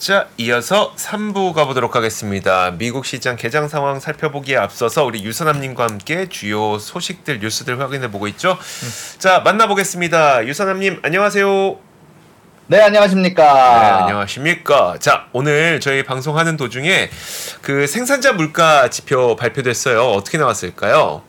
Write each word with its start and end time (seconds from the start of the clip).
자, 0.00 0.28
이어서 0.38 0.94
3부 0.96 1.52
가보도록 1.52 1.94
하겠습니다. 1.94 2.70
미국 2.70 3.04
시장 3.04 3.36
개장 3.36 3.68
상황 3.68 4.00
살펴보기에 4.00 4.56
앞서서 4.56 5.04
우리 5.04 5.22
유선남님과 5.22 5.84
함께 5.84 6.26
주요 6.26 6.78
소식들, 6.78 7.40
뉴스들 7.40 7.78
확인해 7.78 8.10
보고 8.10 8.26
있죠. 8.28 8.56
자, 9.18 9.40
만나보겠습니다. 9.40 10.46
유선남님, 10.46 11.00
안녕하세요. 11.02 11.76
네, 12.68 12.80
안녕하십니까. 12.80 13.42
네, 13.42 13.88
안녕하십니까. 13.90 14.96
자, 15.00 15.26
오늘 15.32 15.80
저희 15.80 16.02
방송하는 16.02 16.56
도중에 16.56 17.10
그 17.60 17.86
생산자 17.86 18.32
물가 18.32 18.88
지표 18.88 19.36
발표됐어요. 19.36 20.12
어떻게 20.12 20.38
나왔을까요? 20.38 21.20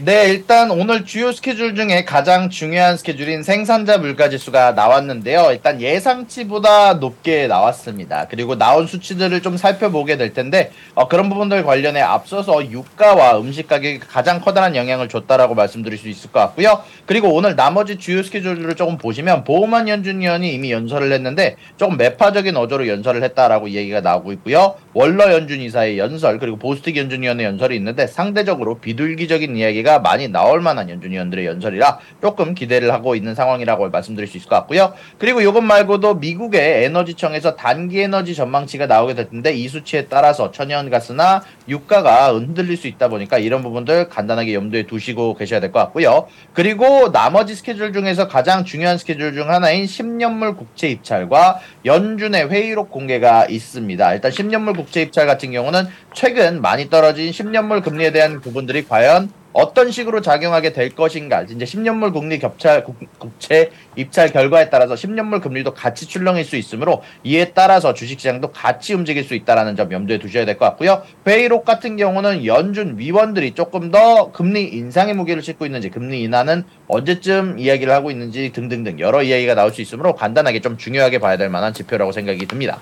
네, 0.00 0.28
일단 0.28 0.70
오늘 0.70 1.04
주요 1.04 1.32
스케줄 1.32 1.74
중에 1.74 2.04
가장 2.04 2.50
중요한 2.50 2.96
스케줄인 2.96 3.42
생산자 3.42 3.98
물가 3.98 4.28
지수가 4.28 4.72
나왔는데요. 4.72 5.48
일단 5.50 5.80
예상치보다 5.80 6.94
높게 6.94 7.48
나왔습니다. 7.48 8.28
그리고 8.30 8.54
나온 8.54 8.86
수치들을 8.86 9.42
좀 9.42 9.56
살펴보게 9.56 10.16
될 10.16 10.32
텐데 10.32 10.70
어, 10.94 11.08
그런 11.08 11.28
부분들 11.28 11.64
관련해 11.64 12.00
앞서서 12.00 12.70
유가와 12.70 13.40
음식 13.40 13.66
가격이 13.66 13.98
가장 13.98 14.40
커다란 14.40 14.76
영향을 14.76 15.08
줬다라고 15.08 15.56
말씀드릴 15.56 15.98
수 15.98 16.08
있을 16.08 16.30
것 16.30 16.38
같고요. 16.38 16.80
그리고 17.04 17.34
오늘 17.34 17.56
나머지 17.56 17.98
주요 17.98 18.22
스케줄들을 18.22 18.76
조금 18.76 18.98
보시면 18.98 19.42
보험한 19.42 19.88
연준위원이 19.88 20.54
이미 20.54 20.70
연설을 20.70 21.10
했는데 21.10 21.56
조금 21.76 21.96
매파적인 21.96 22.56
어조로 22.56 22.86
연설을 22.86 23.24
했다라고 23.24 23.70
얘기가 23.70 24.00
나오고 24.00 24.30
있고요. 24.34 24.76
월러 24.94 25.32
연준 25.32 25.60
이사의 25.60 25.98
연설 25.98 26.38
그리고 26.38 26.56
보스틱 26.56 26.96
연준위원의 26.96 27.44
연설이 27.44 27.74
있는데 27.74 28.06
상대적으로 28.06 28.78
비둘기적인 28.78 29.56
이야기가 29.56 29.87
많이 29.98 30.28
나올 30.28 30.60
만한 30.60 30.90
연준 30.90 31.12
위원들의 31.12 31.46
연설이라 31.46 31.98
조금 32.20 32.54
기대를 32.54 32.92
하고 32.92 33.14
있는 33.14 33.34
상황이라고 33.34 33.88
말씀드릴 33.88 34.28
수 34.28 34.36
있을 34.36 34.48
것 34.48 34.56
같고요. 34.56 34.92
그리고 35.18 35.40
이것 35.40 35.60
말고도 35.62 36.16
미국의 36.16 36.84
에너지청에서 36.84 37.56
단기 37.56 38.00
에너지 38.00 38.34
전망치가 38.34 38.86
나오게 38.86 39.14
될 39.14 39.30
텐데 39.30 39.54
이 39.54 39.66
수치에 39.68 40.06
따라서 40.06 40.50
천연가스나 40.50 41.42
유가가 41.68 42.32
흔들릴 42.34 42.76
수 42.76 42.86
있다 42.88 43.08
보니까 43.08 43.38
이런 43.38 43.62
부분들 43.62 44.08
간단하게 44.08 44.54
염두에 44.54 44.82
두시고 44.84 45.34
계셔야 45.34 45.60
될 45.60 45.72
것 45.72 45.78
같고요. 45.80 46.26
그리고 46.54 47.12
나머지 47.12 47.54
스케줄 47.54 47.92
중에서 47.92 48.26
가장 48.26 48.64
중요한 48.64 48.98
스케줄 48.98 49.34
중 49.34 49.50
하나인 49.50 49.84
10년물 49.84 50.56
국채 50.56 50.88
입찰과 50.88 51.60
연준의 51.84 52.50
회의록 52.50 52.90
공개가 52.90 53.46
있습니다. 53.46 54.14
일단 54.14 54.30
10년물 54.30 54.74
국채 54.76 55.02
입찰 55.02 55.26
같은 55.26 55.52
경우는 55.52 55.86
최근 56.14 56.60
많이 56.62 56.88
떨어진 56.90 57.30
10년물 57.30 57.84
금리에 57.84 58.12
대한 58.12 58.40
부분들이 58.40 58.86
과연 58.88 59.30
어떤 59.58 59.90
식으로 59.90 60.20
작용하게 60.20 60.72
될 60.72 60.90
것인가 60.90 61.42
이제 61.42 61.64
10년물 61.64 62.12
국리 62.12 62.38
겹찰 62.38 62.84
국, 62.84 62.96
국채 63.18 63.70
입찰 63.96 64.30
결과에 64.32 64.70
따라서 64.70 64.94
10년물 64.94 65.42
금리도 65.42 65.74
같이 65.74 66.06
출렁일 66.06 66.44
수 66.44 66.54
있으므로 66.54 67.02
이에 67.24 67.46
따라서 67.54 67.92
주식시장도 67.92 68.52
같이 68.52 68.94
움직일 68.94 69.24
수 69.24 69.34
있다라는 69.34 69.74
점 69.74 69.90
염두에 69.90 70.18
두셔야 70.18 70.44
될 70.44 70.58
것 70.58 70.64
같고요. 70.66 71.02
회의록 71.26 71.64
같은 71.64 71.96
경우는 71.96 72.46
연준 72.46 73.00
위원들이 73.00 73.56
조금 73.56 73.90
더 73.90 74.30
금리 74.30 74.62
인상의 74.62 75.14
무게를 75.14 75.42
싣고 75.42 75.66
있는지 75.66 75.90
금리 75.90 76.22
인하는 76.22 76.62
언제쯤 76.86 77.58
이야기를 77.58 77.92
하고 77.92 78.12
있는지 78.12 78.52
등등등 78.52 79.00
여러 79.00 79.24
이야기가 79.24 79.56
나올 79.56 79.72
수 79.72 79.82
있으므로 79.82 80.14
간단하게 80.14 80.60
좀 80.60 80.76
중요하게 80.78 81.18
봐야 81.18 81.36
될 81.36 81.48
만한 81.48 81.74
지표라고 81.74 82.12
생각이 82.12 82.46
듭니다. 82.46 82.78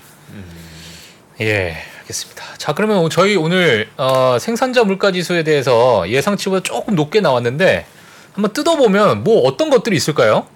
예, 1.40 1.76
알겠습니다. 2.00 2.44
자, 2.56 2.72
그러면 2.72 3.10
저희 3.10 3.36
오늘 3.36 3.88
어, 3.96 4.38
생산자 4.40 4.84
물가 4.84 5.12
지수에 5.12 5.42
대해서 5.42 6.08
예상치보다 6.08 6.62
조금 6.62 6.94
높게 6.94 7.20
나왔는데 7.20 7.86
한번 8.32 8.52
뜯어보면 8.52 9.22
뭐 9.22 9.42
어떤 9.42 9.68
것들이 9.70 9.96
있을까요? 9.96 10.46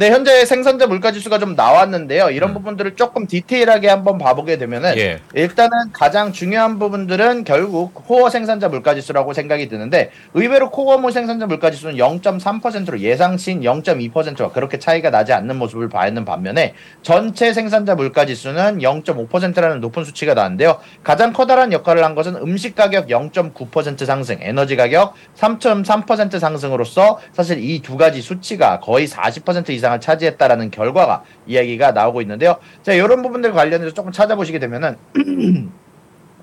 네, 0.00 0.10
현재 0.12 0.44
생산자 0.44 0.86
물가 0.86 1.10
지수가 1.10 1.40
좀 1.40 1.56
나왔는데요. 1.56 2.30
이런 2.30 2.50
음. 2.50 2.54
부분들을 2.54 2.94
조금 2.94 3.26
디테일하게 3.26 3.88
한번 3.88 4.16
봐보게 4.16 4.56
되면은 4.56 4.96
예. 4.96 5.18
일단은 5.34 5.90
가장 5.92 6.30
중요한 6.32 6.78
부분들은 6.78 7.42
결국 7.42 7.94
코어 7.94 8.30
생산자 8.30 8.68
물가 8.68 8.94
지수라고 8.94 9.32
생각이 9.32 9.66
드는데 9.68 10.12
의외로 10.34 10.70
코어 10.70 10.98
모 10.98 11.10
생산자 11.10 11.46
물가 11.46 11.72
지수는 11.72 11.96
0.3%로 11.96 13.00
예상치인 13.00 13.62
0.2%와 13.62 14.52
그렇게 14.52 14.78
차이가 14.78 15.10
나지 15.10 15.32
않는 15.32 15.56
모습을 15.56 15.88
봐있는 15.88 16.24
반면에 16.24 16.74
전체 17.02 17.52
생산자 17.52 17.96
물가 17.96 18.24
지수는 18.24 18.78
0.5%라는 18.78 19.80
높은 19.80 20.04
수치가 20.04 20.34
나왔는데요. 20.34 20.78
가장 21.02 21.32
커다란 21.32 21.72
역할을 21.72 22.04
한 22.04 22.14
것은 22.14 22.36
음식 22.36 22.76
가격 22.76 23.08
0.9% 23.08 24.06
상승, 24.06 24.38
에너지 24.42 24.76
가격 24.76 25.14
3.3% 25.36 26.38
상승으로서 26.38 27.18
사실 27.32 27.58
이 27.58 27.82
두 27.82 27.96
가지 27.96 28.20
수치가 28.22 28.78
거의 28.78 29.08
40% 29.08 29.70
이상 29.70 29.87
을 29.94 30.00
차지했다라는 30.00 30.70
결과가 30.70 31.24
이야기가 31.46 31.92
나오고 31.92 32.20
있는데요. 32.22 32.56
자, 32.82 32.92
이런 32.92 33.22
부분들 33.22 33.52
관련해서 33.52 33.94
조금 33.94 34.12
찾아보시게 34.12 34.58
되면은 34.58 34.96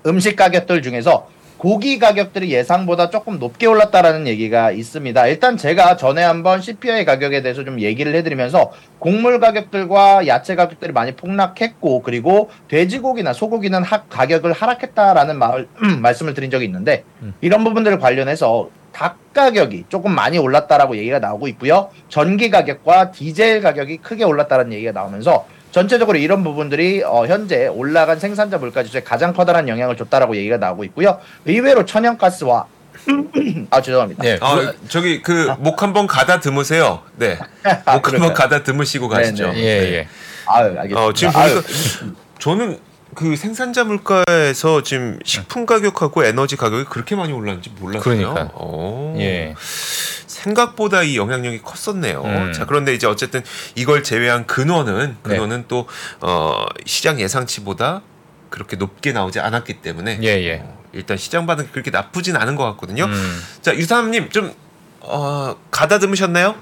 음식 0.06 0.36
가격들 0.36 0.82
중에서 0.82 1.28
고기 1.58 1.98
가격들이 1.98 2.52
예상보다 2.52 3.08
조금 3.08 3.38
높게 3.38 3.66
올랐다라는 3.66 4.26
얘기가 4.26 4.72
있습니다. 4.72 5.26
일단 5.26 5.56
제가 5.56 5.96
전에 5.96 6.22
한번 6.22 6.60
CPI 6.60 7.04
가격에 7.06 7.40
대해서 7.40 7.64
좀 7.64 7.80
얘기를 7.80 8.14
해드리면서 8.14 8.72
곡물 8.98 9.40
가격들과 9.40 10.26
야채 10.26 10.54
가격들이 10.54 10.92
많이 10.92 11.12
폭락했고 11.12 12.02
그리고 12.02 12.50
돼지고기나 12.68 13.32
소고기는 13.32 13.82
하, 13.82 14.02
가격을 14.02 14.52
하락했다라는 14.52 15.38
말, 15.38 15.66
말씀을 16.02 16.34
드린 16.34 16.50
적이 16.50 16.66
있는데 16.66 17.04
음. 17.22 17.32
이런 17.40 17.64
부분들을 17.64 17.98
관련해서 17.98 18.68
닭 18.96 19.18
가격이 19.34 19.84
조금 19.90 20.14
많이 20.14 20.38
올랐다라고 20.38 20.96
얘기가 20.96 21.18
나오고 21.18 21.48
있고요. 21.48 21.90
전기 22.08 22.48
가격과 22.48 23.10
디젤 23.10 23.60
가격이 23.60 23.98
크게 23.98 24.24
올랐다는 24.24 24.72
얘기가 24.72 24.92
나오면서 24.92 25.46
전체적으로 25.70 26.16
이런 26.16 26.42
부분들이 26.42 27.02
어, 27.04 27.26
현재 27.26 27.66
올라간 27.66 28.18
생산자 28.18 28.56
물가 28.56 28.82
지수에 28.82 29.02
가장 29.02 29.34
커다란 29.34 29.68
영향을 29.68 29.98
줬다라고 29.98 30.34
얘기가 30.36 30.56
나오고 30.56 30.84
있고요. 30.84 31.20
의외로 31.44 31.84
천연가스와 31.84 32.64
아 33.70 33.82
죄송합니다. 33.82 34.24
예. 34.24 34.38
아, 34.40 34.72
저기 34.88 35.20
그 35.20 35.54
목 35.58 35.82
한번 35.82 36.06
가다 36.06 36.40
드무세요. 36.40 37.02
네. 37.16 37.38
아, 37.84 37.96
목 37.96 38.10
한번? 38.10 38.32
가다 38.32 38.62
드무시고 38.62 39.08
가시죠. 39.10 39.52
네, 39.52 39.58
예, 39.58 39.92
예. 39.92 40.08
아유, 40.46 40.68
알겠습니다. 40.78 41.04
어, 41.04 41.12
지금 41.12 41.36
아유, 41.36 41.52
보니까 41.62 41.68
저는 42.38 42.78
그 43.16 43.34
생산자 43.34 43.84
물가에서 43.84 44.82
지금 44.82 45.18
식품 45.24 45.66
가격하고 45.66 46.24
에너지 46.24 46.56
가격이 46.56 46.84
그렇게 46.84 47.16
많이 47.16 47.32
올랐는지 47.32 47.70
몰랐어요. 47.80 48.02
그러니까요. 48.02 48.50
어. 48.52 49.16
예. 49.18 49.54
생각보다 50.26 51.02
이 51.02 51.16
영향력이 51.16 51.62
컸었네요. 51.62 52.22
음. 52.22 52.52
자, 52.52 52.66
그런데 52.66 52.94
이제 52.94 53.06
어쨌든 53.06 53.42
이걸 53.74 54.04
제외한 54.04 54.46
근원은 54.46 55.16
네. 55.24 55.30
근원은 55.30 55.64
또 55.66 55.88
어, 56.20 56.66
시장 56.84 57.18
예상치보다 57.18 58.02
그렇게 58.50 58.76
높게 58.76 59.12
나오지 59.12 59.40
않았기 59.40 59.80
때문에 59.80 60.20
예, 60.22 60.28
예. 60.28 60.60
어, 60.62 60.78
일단 60.92 61.16
시장 61.16 61.46
반응이 61.46 61.70
그렇게 61.72 61.90
나쁘진 61.90 62.36
않은 62.36 62.54
것 62.54 62.64
같거든요. 62.72 63.04
음. 63.06 63.42
자, 63.62 63.74
유사함님 63.74 64.28
좀 64.30 64.52
어, 65.00 65.56
가다듬으셨나요? 65.70 66.54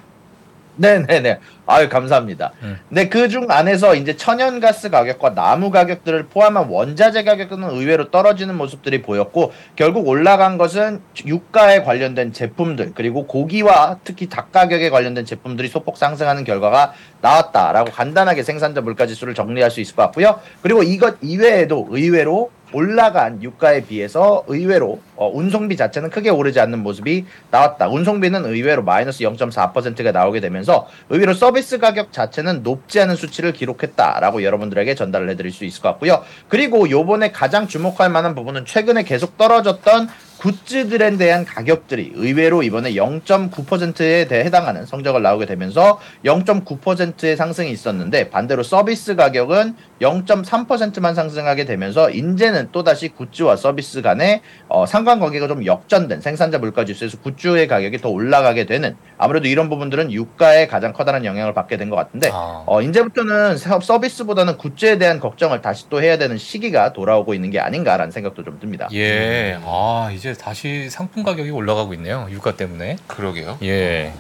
네네네. 0.77 1.39
아유, 1.67 1.89
감사합니다. 1.89 2.53
음. 2.63 2.79
네, 2.89 3.09
그중 3.09 3.47
안에서 3.49 3.95
이제 3.95 4.17
천연가스 4.17 4.91
가격과 4.91 5.35
나무 5.35 5.71
가격들을 5.71 6.27
포함한 6.27 6.69
원자재 6.69 7.25
가격은 7.25 7.63
의외로 7.63 8.11
떨어지는 8.11 8.57
모습들이 8.57 9.01
보였고, 9.01 9.53
결국 9.77 10.07
올라간 10.09 10.59
것은 10.59 11.01
유가에 11.25 11.83
관련된 11.83 12.33
제품들, 12.33 12.93
그리고 12.95 13.27
고기와 13.27 13.99
특히 14.05 14.29
닭 14.29 14.53
가격에 14.53 14.91
관련된 14.91 15.25
제품들이 15.25 15.69
소폭 15.69 15.97
상승하는 15.97 16.45
결과가 16.45 16.93
나왔다라고 17.21 17.93
간단하게 17.93 18.43
생산자 18.43 18.83
물가 18.83 19.07
지수를 19.07 19.35
정리할 19.35 19.71
수 19.71 19.81
있을 19.81 19.97
것 19.97 20.03
같고요. 20.03 20.41
그리고 20.61 20.83
이것 20.83 21.17
이외에도 21.23 21.87
의외로 21.91 22.51
올라간 22.75 23.43
유가에 23.43 23.85
비해서 23.85 24.45
의외로 24.49 25.01
어, 25.17 25.31
운송비 25.33 25.77
자체는 25.77 26.11
크게 26.11 26.29
오르지 26.29 26.59
않는 26.61 26.81
모습이 26.81 27.25
나왔다. 27.51 27.89
운송비는 27.89 28.45
의외로 28.45 28.83
마이너스 28.83 29.23
0.4%가 29.23 30.11
나오게 30.11 30.41
되면서 30.41 30.89
의외로 31.09 31.35
서비스 31.35 31.79
가격 31.79 32.13
자체는 32.13 32.65
높지 32.65 33.01
않은 33.01 33.15
수치를 33.15 33.53
기록했다라고 33.53 34.43
여러분들에게 34.43 34.95
전달을 34.95 35.31
해드릴 35.31 35.53
수 35.53 35.65
있을 35.65 35.83
것 35.83 35.91
같고요. 35.91 36.25
그리고 36.49 36.91
요번에 36.91 37.31
가장 37.31 37.69
주목할 37.69 38.11
만한 38.11 38.35
부분은 38.35 38.65
최근에 38.67 39.05
계속 39.05 39.39
떨어졌던 39.39 40.09
굿즈들에 40.65 41.17
대한 41.17 41.47
가격들이 41.47 42.13
의외로 42.17 42.63
이번에 42.63 42.93
0.9%에 42.93 44.27
대해 44.29 44.45
해당하는 44.45 44.85
성적을 44.85 45.23
나오게 45.23 45.47
되면서 45.47 45.99
0.9%의 46.27 47.35
상승이 47.35 47.71
있었는데 47.71 48.29
반대로 48.29 48.63
서비스 48.63 49.17
가격은 49.17 49.75
0.3%만 50.03 51.15
상승하게 51.15 51.65
되면서 51.65 52.11
이제는 52.11 52.69
또다시 52.73 53.09
굿즈와 53.09 53.57
서비스 53.57 54.03
간의 54.03 54.43
어, 54.69 54.85
상관관계가 54.85 55.49
좀 55.49 55.65
역전된 55.65 56.21
생산자 56.21 56.59
물가 56.59 56.85
지수에서 56.85 57.17
굿즈의 57.21 57.67
가격이 57.67 57.99
더 57.99 58.11
올라가게 58.11 58.67
되는 58.67 58.97
아무래도 59.17 59.49
이런 59.49 59.71
부분들은 59.71 60.13
유가에 60.13 60.67
가장 60.67 60.93
커다란 60.93 61.25
영향을 61.25 61.55
받게 61.55 61.79
된 61.79 61.85
것 61.89 61.97
같은데 61.97 62.29
아. 62.33 62.65
어, 62.67 62.83
이제부터는 62.83 63.57
사- 63.57 63.79
서비스보다는 63.81 64.59
굿즈에 64.59 64.99
대한 64.99 65.21
걱정을 65.21 65.63
다시 65.63 65.89
또 65.89 66.03
해야 66.03 66.19
되는 66.19 66.37
시기가 66.37 66.93
돌아오고 66.93 67.33
있는 67.33 67.51
게 67.51 67.61
아닌가라는 67.61 68.11
생각도 68.11 68.43
좀 68.45 68.59
듭니다. 68.61 68.89
예. 68.93 69.59
아, 69.65 70.11
이제 70.15 70.34
다시 70.35 70.89
상품 70.91 71.23
가격이 71.23 71.51
올라가고 71.51 71.95
있네요. 71.95 72.27
유가 72.31 72.57
때문에. 72.57 72.97
그러게요. 73.07 73.59
예. 73.63 74.13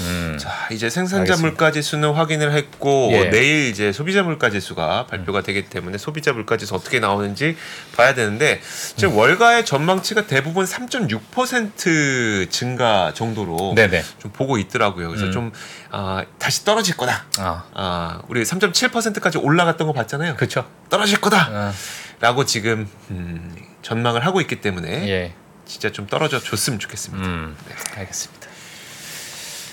음. 0.00 0.36
자 0.38 0.68
이제 0.70 0.88
생산자 0.88 1.22
알겠습니다. 1.22 1.46
물가 1.46 1.72
지수는 1.72 2.12
확인을 2.12 2.52
했고 2.52 3.10
예. 3.12 3.30
내일 3.30 3.68
이제 3.68 3.92
소비자 3.92 4.22
물가 4.22 4.50
지수가 4.50 5.06
발표가 5.06 5.42
되기 5.42 5.66
때문에 5.66 5.98
소비자 5.98 6.32
물가 6.32 6.56
지수 6.56 6.74
어떻게 6.74 7.00
나오는지 7.00 7.56
봐야 7.96 8.14
되는데 8.14 8.60
지금 8.96 9.16
월가의 9.16 9.66
전망치가 9.66 10.26
대부분 10.26 10.64
3.6% 10.64 12.50
증가 12.50 13.12
정도로 13.14 13.74
네네. 13.74 14.02
좀 14.18 14.30
보고 14.32 14.58
있더라고요. 14.58 15.08
그래서 15.08 15.26
음. 15.26 15.32
좀 15.32 15.52
아, 15.90 16.24
다시 16.38 16.64
떨어질 16.64 16.96
거다. 16.96 17.26
아, 17.38 17.64
아 17.74 18.22
우리 18.28 18.42
3.7%까지 18.42 19.38
올라갔던 19.38 19.86
거 19.86 19.92
봤잖아요. 19.92 20.36
그렇죠. 20.36 20.66
떨어질 20.88 21.20
거다라고 21.20 21.72
아, 22.20 22.46
지금 22.46 22.88
음, 23.10 23.54
전망을 23.82 24.24
하고 24.26 24.40
있기 24.40 24.60
때문에 24.60 25.08
예. 25.08 25.34
진짜 25.66 25.90
좀 25.92 26.06
떨어져 26.06 26.40
줬으면 26.40 26.78
좋겠습니다. 26.78 27.26
음, 27.26 27.56
알겠습니다. 27.96 28.48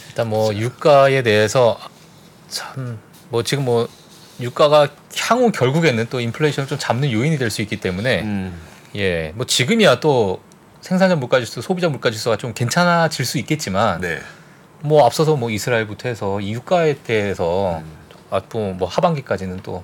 일단 0.09 0.30
뭐 0.30 0.54
유가에 0.54 1.21
대해서 1.24 1.80
참 2.50 3.00
뭐 3.30 3.44
지금 3.44 3.65
뭐 3.65 3.88
유가가 4.39 4.88
향후 5.18 5.51
결국에는 5.51 6.07
또 6.09 6.19
인플레이션을 6.19 6.68
좀 6.68 6.77
잡는 6.77 7.12
요인이 7.12 7.38
될 7.38 7.50
수 7.50 7.62
있기 7.62 7.77
때문에 7.77 8.21
음, 8.21 8.57
예, 8.95 9.31
뭐 9.36 9.45
지금이야 9.45 10.00
또 10.00 10.42
생산자 10.81 11.15
물가지수, 11.15 11.62
소비자 11.62 11.89
물가지수가 11.89 12.38
좀 12.38 12.53
괜찮아질 12.53 13.25
수 13.25 13.38
있겠지만 13.39 14.00
네. 14.00 14.19
뭐 14.81 15.06
앞서서 15.06 15.36
뭐 15.36 15.50
이스라엘부터 15.50 16.07
해서 16.07 16.39
이 16.39 16.53
유가에 16.53 17.01
대해서 17.03 17.80
음. 17.80 17.98
앞으로 18.30 18.74
뭐 18.74 18.88
하반기까지는 18.88 19.62
또, 19.63 19.83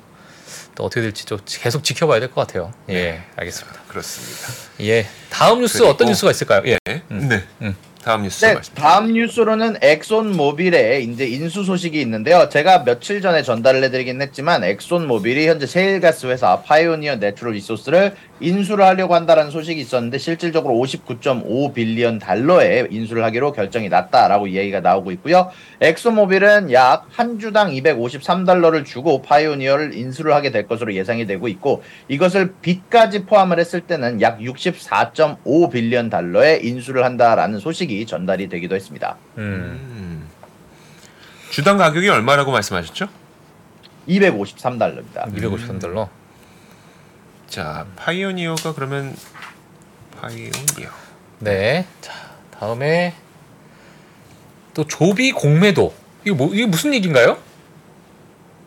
또 0.75 0.83
어떻게 0.85 1.01
될지 1.01 1.25
좀 1.25 1.39
계속 1.45 1.83
지켜봐야 1.83 2.19
될 2.19 2.29
것 2.31 2.47
같아요. 2.47 2.73
예, 2.89 3.21
알겠습니다. 3.35 3.79
그렇습니다. 3.87 4.47
예, 4.81 5.05
다음 5.29 5.59
뉴스 5.61 5.77
그리고- 5.79 5.91
어떤 5.93 6.07
뉴스가 6.07 6.31
있을까요? 6.31 6.61
예, 6.65 6.77
네. 6.85 7.01
음. 7.11 7.27
네. 7.29 7.43
음. 7.61 7.75
다음 8.03 8.23
뉴스 8.23 8.43
네, 8.45 8.53
말씀. 8.55 8.73
다음 8.73 9.13
뉴스로는 9.13 9.77
엑손 9.81 10.35
모빌의 10.35 11.05
이제 11.05 11.25
인수 11.25 11.63
소식이 11.63 12.01
있는데요. 12.01 12.49
제가 12.49 12.83
며칠 12.83 13.21
전에 13.21 13.43
전달을 13.43 13.81
해드리긴 13.85 14.21
했지만 14.21 14.61
엑손 14.65 15.07
모빌이 15.07 15.47
현재 15.47 15.65
셰일가스 15.65 16.25
회사 16.25 16.61
파이오니어 16.63 17.15
내추럴 17.17 17.53
리소스를 17.53 18.13
인수를 18.43 18.83
하려고 18.85 19.15
한다는 19.15 19.49
소식이 19.49 19.79
있었는데 19.79 20.17
실질적으로 20.17 20.75
59.5 20.75 21.73
billion 21.73 22.19
달러에 22.19 22.87
인수를 22.91 23.23
하기로 23.23 23.53
결정이 23.53 23.89
났다라고 23.89 24.47
이야기가 24.47 24.81
나오고 24.81 25.11
있고요. 25.11 25.49
엑손 25.81 26.15
모빌은 26.15 26.71
약 26.73 27.03
한 27.13 27.39
주당 27.39 27.71
253달러를 27.71 28.85
주고 28.85 29.21
파이오니어를 29.21 29.93
인수를 29.93 30.33
하게 30.33 30.51
될 30.51 30.67
것으로 30.67 30.93
예상이 30.93 31.25
되고 31.25 31.47
있고 31.47 31.83
이것을 32.07 32.53
빚까지 32.61 33.25
포함을 33.25 33.59
했을 33.59 33.81
때는 33.81 34.21
약 34.21 34.39
64.5 34.39 35.71
billion 35.71 36.09
달러에 36.09 36.59
인수를 36.63 37.03
한다라는 37.03 37.59
소식이 37.59 38.05
전달이 38.05 38.49
되기도 38.49 38.75
했습니다. 38.75 39.15
음, 39.37 39.43
음. 39.43 40.27
주당 41.51 41.77
가격이 41.77 42.09
얼마라고 42.09 42.51
말씀하셨죠? 42.51 43.07
253달러입니다. 44.09 45.33
253달러. 45.35 46.09
자, 47.53 47.85
파이오니어가 47.97 48.73
그러면 48.73 49.15
파이오니어. 50.19 50.89
네. 51.37 51.85
자, 52.01 52.11
다음에 52.49 53.13
또 54.73 54.87
조비 54.87 55.33
공매도. 55.33 55.93
이거 56.25 56.35
뭐 56.35 56.51
이게 56.51 56.65
무슨 56.65 56.95
얘기인가요? 56.95 57.37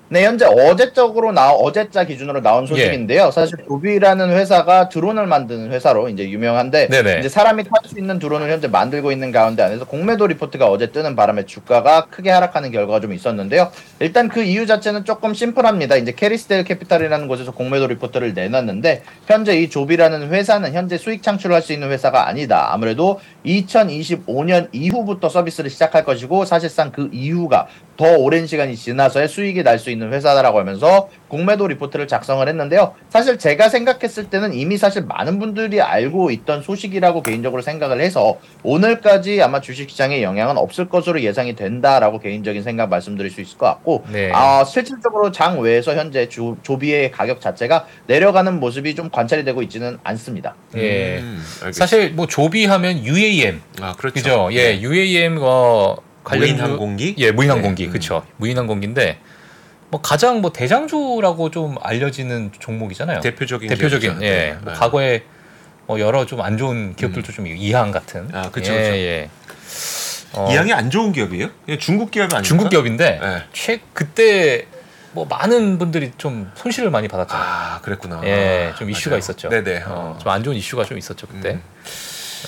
네, 0.08 0.24
현재 0.24 0.44
어제적으로 0.44 1.32
나 1.32 1.50
어제자 1.50 2.04
기준으로 2.04 2.40
나온 2.40 2.62
예. 2.64 2.66
소식인데요. 2.68 3.32
사실 3.32 3.58
조비라는 3.66 4.30
회사가 4.30 4.88
드론을 4.88 5.26
만드는 5.26 5.72
회사로 5.72 6.08
이제 6.08 6.30
유명한데 6.30 6.88
네네. 6.88 7.18
이제 7.18 7.28
사람이 7.28 7.64
탈 7.64 7.72
수 7.86 7.98
있는 7.98 8.18
드론을 8.18 8.50
현재 8.50 8.68
만들고 8.68 9.10
있는 9.10 9.32
가운데 9.32 9.62
안에서 9.62 9.84
공매도 9.84 10.28
리포트가 10.28 10.66
어제 10.66 10.92
뜨는 10.92 11.16
바람에 11.16 11.44
주가가 11.44 12.06
크게 12.06 12.30
하락하는 12.30 12.70
결과가 12.70 13.00
좀 13.00 13.12
있었는데요. 13.12 13.70
일단 13.98 14.28
그 14.28 14.42
이유 14.42 14.66
자체는 14.66 15.04
조금 15.04 15.34
심플합니다. 15.34 15.96
이제 15.96 16.12
캐리스데일 16.12 16.64
캐피탈이라는 16.64 17.26
곳에서 17.26 17.50
공매도 17.52 17.88
리포트를 17.88 18.34
내놨는데 18.34 19.02
현재 19.26 19.56
이 19.56 19.68
조비라는 19.68 20.32
회사는 20.32 20.72
현재 20.72 20.98
수익 20.98 21.22
창출을 21.22 21.54
할수 21.54 21.72
있는 21.72 21.90
회사가 21.90 22.28
아니다. 22.28 22.72
아무래도 22.72 23.20
2025년 23.46 24.68
이후부터 24.72 25.28
서비스를 25.28 25.70
시작할 25.70 26.04
것이고 26.04 26.44
사실상 26.44 26.90
그 26.92 27.08
이후가 27.12 27.68
더 27.96 28.16
오랜 28.18 28.46
시간이 28.46 28.76
지나서야 28.76 29.26
수익이 29.26 29.62
날 29.62 29.76
수 29.76 29.90
있는 29.90 30.10
회사다라고 30.12 30.58
하면서 30.58 31.10
공매도 31.28 31.66
리포트를 31.68 32.08
작성을 32.08 32.46
했는데요. 32.48 32.94
사실 33.10 33.38
제가 33.38 33.68
생각했을 33.68 34.30
때는 34.30 34.54
이미 34.54 34.78
사실 34.78 35.02
많은 35.02 35.38
분들이 35.38 35.82
알고 35.82 36.30
있던 36.30 36.62
소식이라고 36.62 37.22
개인적으로 37.22 37.60
생각을 37.60 38.00
해서 38.00 38.38
오늘까지 38.62 39.42
아마 39.42 39.60
주식시장에 39.60 40.22
영향은 40.22 40.56
없을 40.56 40.88
것으로 40.88 41.20
예상이 41.20 41.54
된다라고 41.54 42.20
개인적인 42.20 42.62
생각 42.62 42.88
말씀드릴 42.88 43.30
수 43.30 43.42
있을 43.42 43.58
것 43.58 43.66
같고 43.66 44.04
네. 44.10 44.30
아, 44.32 44.64
실질적으로 44.64 45.30
장 45.30 45.60
외에서 45.60 45.94
현재 45.94 46.28
조, 46.28 46.56
조비의 46.62 47.10
가격 47.10 47.40
자체가 47.42 47.86
내려가는 48.06 48.58
모습이 48.58 48.94
좀 48.94 49.10
관찰이 49.10 49.44
되고 49.44 49.62
있지는 49.62 49.98
않습니다. 50.04 50.54
예. 50.74 51.18
음. 51.18 51.42
사실 51.72 52.12
뭐 52.12 52.26
조비하면 52.26 53.04
UAM 53.42 53.60
아, 53.80 53.94
그렇죠. 53.96 54.14
그죠? 54.14 54.48
예, 54.52 54.80
UAM 54.80 55.38
어 55.40 55.96
관련 56.24 56.48
무인 56.48 56.60
항공기? 56.60 57.14
예, 57.18 57.30
무인 57.30 57.50
항공기. 57.50 57.84
네, 57.84 57.88
음. 57.88 57.92
그렇죠. 57.92 58.26
무인 58.36 58.58
항공기인데 58.58 59.18
뭐 59.88 60.00
가장 60.00 60.40
뭐 60.40 60.52
대장주라고 60.52 61.50
좀 61.50 61.76
알려지는 61.80 62.50
종목이잖아요. 62.58 63.20
대표적인 63.20 63.68
대표적인. 63.68 64.22
예. 64.22 64.30
네. 64.30 64.56
뭐 64.62 64.72
네. 64.72 64.78
과거에 64.78 65.22
뭐 65.86 66.00
여러 66.00 66.26
좀 66.26 66.40
안 66.40 66.58
좋은 66.58 66.96
기업들도 66.96 67.30
좀 67.32 67.46
이항 67.46 67.92
같은. 67.92 68.28
아, 68.32 68.50
그쵸, 68.50 68.72
예, 68.72 68.78
그쵸. 68.78 68.92
예. 68.96 69.30
어, 70.32 70.50
이양이 70.52 70.72
안 70.72 70.90
좋은 70.90 71.12
기업이에요? 71.12 71.48
중국 71.78 72.10
기업이 72.10 72.34
아니까 72.34 72.42
중국 72.42 72.68
기업인데 72.70 73.20
네. 73.22 73.42
최 73.52 73.80
그때 73.92 74.66
뭐 75.12 75.24
많은 75.24 75.78
분들이 75.78 76.12
좀 76.18 76.50
손실을 76.56 76.90
많이 76.90 77.08
받았잖아요. 77.08 77.46
아, 77.48 77.80
그랬구나. 77.80 78.20
예, 78.24 78.74
좀 78.76 78.90
이슈가 78.90 79.14
맞아요. 79.14 79.18
있었죠. 79.20 79.48
네네. 79.48 79.84
어, 79.86 80.16
어. 80.16 80.18
좀안 80.20 80.42
좋은 80.42 80.56
이슈가 80.56 80.84
좀 80.84 80.98
있었죠 80.98 81.26
그때. 81.28 81.50
음. 81.52 81.62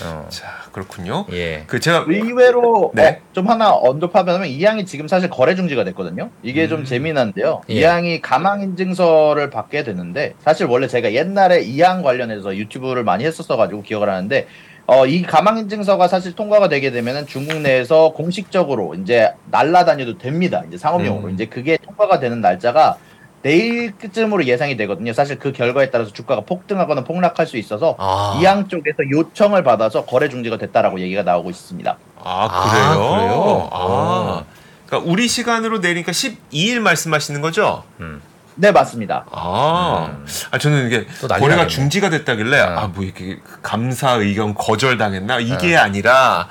어, 0.02 0.26
자, 0.28 0.46
그렇군요. 0.72 1.26
예. 1.32 1.64
그 1.66 1.80
제가 1.80 2.04
의외로 2.06 2.92
네. 2.94 3.08
어, 3.08 3.16
좀 3.32 3.48
하나 3.48 3.70
언급하면 3.70 4.46
이 4.46 4.62
양이 4.62 4.86
지금 4.86 5.08
사실 5.08 5.30
거래 5.30 5.54
중지가 5.54 5.84
됐거든요. 5.84 6.30
이게 6.42 6.64
음. 6.64 6.68
좀 6.68 6.84
재미난데요. 6.84 7.62
예. 7.70 7.74
이 7.74 7.82
양이 7.82 8.20
가망 8.20 8.62
인증서를 8.62 9.50
받게 9.50 9.84
되는데 9.84 10.34
사실 10.44 10.66
원래 10.66 10.86
제가 10.86 11.12
옛날에 11.12 11.62
이양 11.62 12.02
관련해서 12.02 12.56
유튜브를 12.56 13.04
많이 13.04 13.24
했었어 13.24 13.56
가지고 13.56 13.82
기억을 13.82 14.08
하는데 14.08 14.46
어, 14.86 15.06
이 15.06 15.22
가망 15.22 15.58
인증서가 15.58 16.08
사실 16.08 16.34
통과가 16.34 16.68
되게 16.68 16.90
되면은 16.90 17.26
중국 17.26 17.60
내에서 17.60 18.12
공식적으로 18.12 18.94
이제 18.94 19.32
날라다녀도 19.50 20.16
됩니다. 20.16 20.62
이제 20.66 20.78
상업용으로 20.78 21.28
음. 21.28 21.34
이제 21.34 21.44
그게 21.44 21.76
통과가 21.76 22.20
되는 22.20 22.40
날짜가 22.40 22.96
내일쯤으로 23.42 24.44
예상이 24.46 24.76
되거든요. 24.76 25.12
사실 25.12 25.38
그 25.38 25.52
결과에 25.52 25.90
따라서 25.90 26.12
주가가 26.12 26.42
폭등하거나 26.42 27.04
폭락할 27.04 27.46
수 27.46 27.56
있어서 27.56 27.94
아. 27.98 28.38
이양 28.40 28.68
쪽에서 28.68 28.98
요청을 29.10 29.62
받아서 29.62 30.04
거래 30.04 30.28
중지가 30.28 30.58
됐다라고 30.58 31.00
얘기가 31.00 31.22
나오고 31.22 31.50
있습니다. 31.50 31.96
아, 32.22 32.48
아, 32.50 32.70
그래요? 32.70 33.10
그래요? 33.10 33.68
아. 33.72 33.76
어. 33.76 34.46
그러니까 34.86 35.10
우리 35.10 35.28
시간으로 35.28 35.78
내리니까 35.78 36.12
12일 36.12 36.80
말씀하시는 36.80 37.40
거죠? 37.40 37.84
음. 38.00 38.20
네, 38.60 38.72
맞습니다. 38.72 39.24
아, 39.30 40.08
음. 40.10 40.26
아 40.50 40.58
저는 40.58 40.88
이게 40.88 41.06
거래가 41.20 41.62
나겠네. 41.62 41.66
중지가 41.68 42.10
됐다길래 42.10 42.58
아. 42.58 42.80
아뭐 42.80 43.04
이렇게 43.04 43.38
감사 43.62 44.12
의견 44.14 44.54
거절당했나 44.54 45.38
이게 45.38 45.76
아니라 45.76 46.48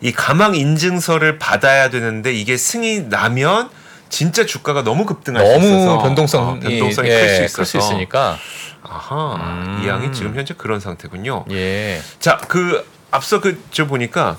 이 0.00 0.10
가망 0.10 0.56
인증서를 0.56 1.38
받아야 1.38 1.90
되는데 1.90 2.32
이게 2.32 2.56
승인이 2.56 3.08
나면 3.08 3.70
진짜 4.08 4.46
주가가 4.46 4.82
너무 4.84 5.04
급등할 5.06 5.44
수 5.44 5.52
있어서 5.58 5.84
너무 5.86 6.02
변동성이, 6.02 6.50
어, 6.50 6.58
변동성이 6.60 7.08
예, 7.10 7.20
클수클 7.20 7.44
있어서 7.44 7.64
수 7.64 7.78
있으니까 7.78 8.38
아하 8.82 9.34
음. 9.36 9.80
이 9.82 9.88
양이 9.88 10.12
지금 10.12 10.34
현재 10.34 10.54
그런 10.56 10.80
상태군요. 10.80 11.44
예. 11.50 12.00
자, 12.20 12.38
그 12.48 12.86
앞서 13.10 13.40
그 13.40 13.58
저 13.70 13.86
보니까 13.86 14.36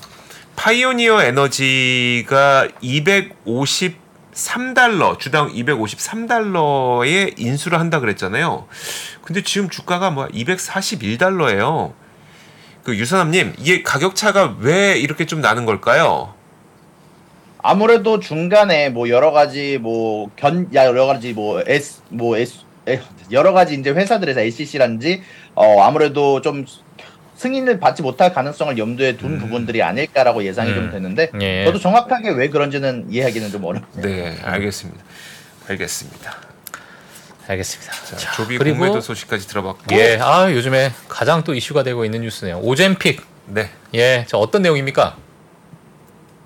파이오니어 0.55 1.21
에너지가 1.23 2.67
253달러 2.83 5.19
주당 5.19 5.51
253달러에 5.53 7.33
인수를 7.37 7.79
한다 7.79 7.99
그랬잖아요. 7.99 8.67
근데 9.23 9.43
지금 9.43 9.69
주가가 9.69 10.09
뭐 10.11 10.27
241달러예요. 10.27 11.93
그 12.83 12.95
유선남님 12.97 13.55
이게 13.59 13.83
가격 13.83 14.15
차가 14.15 14.55
왜 14.59 14.97
이렇게 14.97 15.25
좀 15.25 15.41
나는 15.41 15.65
걸까요? 15.65 16.33
아무래도 17.61 18.19
중간에 18.19 18.89
뭐 18.89 19.09
여러 19.09 19.31
가지 19.31 19.77
뭐 19.79 20.29
견, 20.35 20.69
야, 20.73 20.85
여러 20.85 21.05
가지 21.05 21.33
뭐 21.33 21.61
S, 21.65 22.01
뭐 22.09 22.37
S, 22.37 22.59
에, 22.87 23.01
여러 23.31 23.51
가지 23.53 23.75
이제 23.75 23.91
회사들에서 23.91 24.41
LCC라든지 24.41 25.21
어, 25.55 25.81
아무래도 25.81 26.41
좀 26.41 26.65
승인을 27.35 27.79
받지 27.79 28.01
못할 28.01 28.33
가능성을 28.33 28.77
염두에 28.77 29.17
둔 29.17 29.33
음. 29.33 29.39
부분들이 29.39 29.81
아닐까라고 29.81 30.43
예상이 30.43 30.71
음. 30.71 30.75
좀 30.75 30.91
되는데 30.91 31.31
예. 31.41 31.65
저도 31.65 31.79
정확하게 31.79 32.31
왜 32.31 32.49
그런지는 32.49 33.05
이해하기는 33.09 33.51
좀 33.51 33.63
어렵네요. 33.63 34.01
네, 34.01 34.37
알겠습니다. 34.43 35.03
알겠습니다. 35.67 36.37
알겠습니다. 37.47 37.93
자, 38.05 38.15
자, 38.15 38.31
조비 38.33 38.57
그리고 38.57 38.77
공매도 38.77 39.01
소식까지 39.01 39.47
들어봤고, 39.47 39.95
예, 39.95 40.19
아 40.21 40.51
요즘에 40.51 40.91
가장 41.07 41.43
또 41.43 41.55
이슈가 41.55 41.83
되고 41.83 42.05
있는 42.05 42.21
뉴스네요. 42.21 42.59
오젠픽. 42.59 43.25
네, 43.47 43.69
예, 43.95 44.25
자 44.27 44.37
어떤 44.37 44.61
내용입니까? 44.61 45.15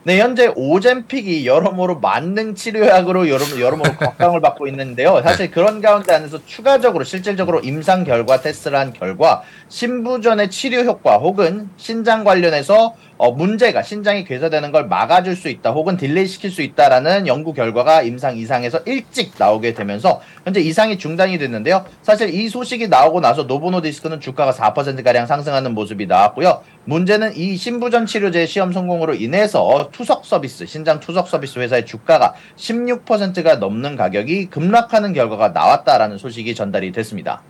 네, 0.06 0.20
현재 0.20 0.52
오젠픽이 0.54 1.46
여러모로 1.48 2.00
만능 2.00 2.56
치료약으로 2.56 3.30
여러- 3.30 3.46
여러모로 3.58 3.96
각광을 3.96 4.42
받고 4.42 4.68
있는데요. 4.68 5.22
사실 5.24 5.50
그런 5.50 5.80
가운데 5.82 6.14
안에서 6.14 6.40
추가적으로 6.46 7.06
실질적으로 7.06 7.62
임상 7.62 8.04
결과 8.04 8.42
테스트를 8.42 8.78
한 8.78 8.92
결과 8.92 9.44
신부전의 9.70 10.50
치료 10.50 10.82
효과 10.82 11.16
혹은 11.18 11.70
신장 11.78 12.26
관련해서 12.26 12.96
어, 13.24 13.32
문제가 13.32 13.84
신장이 13.84 14.26
괴사되는 14.26 14.74
걸 14.74 14.88
막아줄 14.90 15.38
수 15.38 15.48
있다 15.48 15.72
혹은 15.72 15.96
delay 15.96 16.28
시킬 16.28 16.52
수 16.52 16.62
있다라는 16.62 17.26
연구 17.26 17.54
결과가 17.54 18.02
임상 18.02 18.36
삼상에서 18.36 18.80
일찍 18.80 19.36
나오게 19.38 19.74
되면서 19.76 20.20
현재 20.44 20.60
임상이 20.60 20.98
중단이 20.98 21.38
됐는데요. 21.38 21.86
사실 22.02 22.34
이 22.34 22.50
소식이 22.50 22.90
나오고 22.90 23.22
나서 23.22 23.44
노보노디스크는 23.44 24.20
주가가 24.20 24.52
4%가량 24.52 25.26
상승하는 25.26 25.74
모습이 25.74 26.06
나왔고요. 26.06 26.64
문제는 26.84 27.38
이 27.38 27.56
신부전 27.56 28.08
치료제 28.08 28.46
시험 28.46 28.74
성공으로 28.74 29.14
인해서 29.14 29.90
투석 29.94 30.26
서비스, 30.26 30.66
신장 30.66 31.00
투석 31.00 31.30
서비스 31.30 31.60
회사의 31.60 31.86
주가가 31.86 32.34
16%가 32.58 33.56
넘는 33.56 33.96
가격이 33.96 34.48
급락하는 34.48 35.14
결과가 35.14 35.48
나왔다라는 35.48 36.18
소식이 36.18 36.56
전달이 36.56 36.92
됐습니다. 36.92 37.42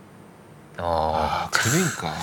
어, 0.78 1.16
아 1.16 1.48
그러니까 1.50 2.14